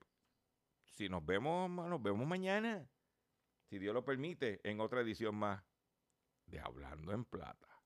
si 0.84 1.08
nos 1.08 1.24
vemos, 1.24 1.70
nos 1.70 2.02
vemos 2.02 2.26
mañana, 2.26 2.86
si 3.70 3.78
Dios 3.78 3.94
lo 3.94 4.04
permite, 4.04 4.60
en 4.64 4.80
otra 4.82 5.00
edición 5.00 5.34
más 5.34 5.64
de 6.44 6.60
Hablando 6.60 7.10
en 7.12 7.24
Plata. 7.24 7.77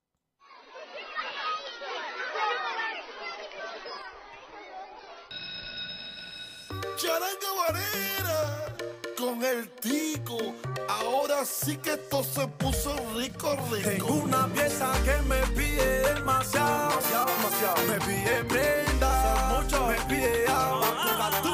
Charanga 6.95 7.51
Varera 7.57 8.75
con 9.17 9.43
el 9.43 9.69
tico. 9.81 10.37
Ahora 10.87 11.45
sí 11.45 11.77
que 11.77 11.93
esto 11.93 12.23
se 12.23 12.47
puso 12.47 12.95
rico, 13.15 13.55
rico. 13.71 13.89
Tengo 13.89 14.13
una 14.13 14.47
pieza 14.47 14.91
que 15.03 15.15
me 15.23 15.41
pide 15.55 16.13
demasiado, 16.13 16.89
demasiado, 16.89 17.25
demasiado. 17.37 17.87
Me 17.87 17.99
pide 17.99 18.43
prenda, 18.45 19.61
mucho, 19.61 19.87
me 19.87 19.95
pide 20.05 20.47
agua 20.47 21.52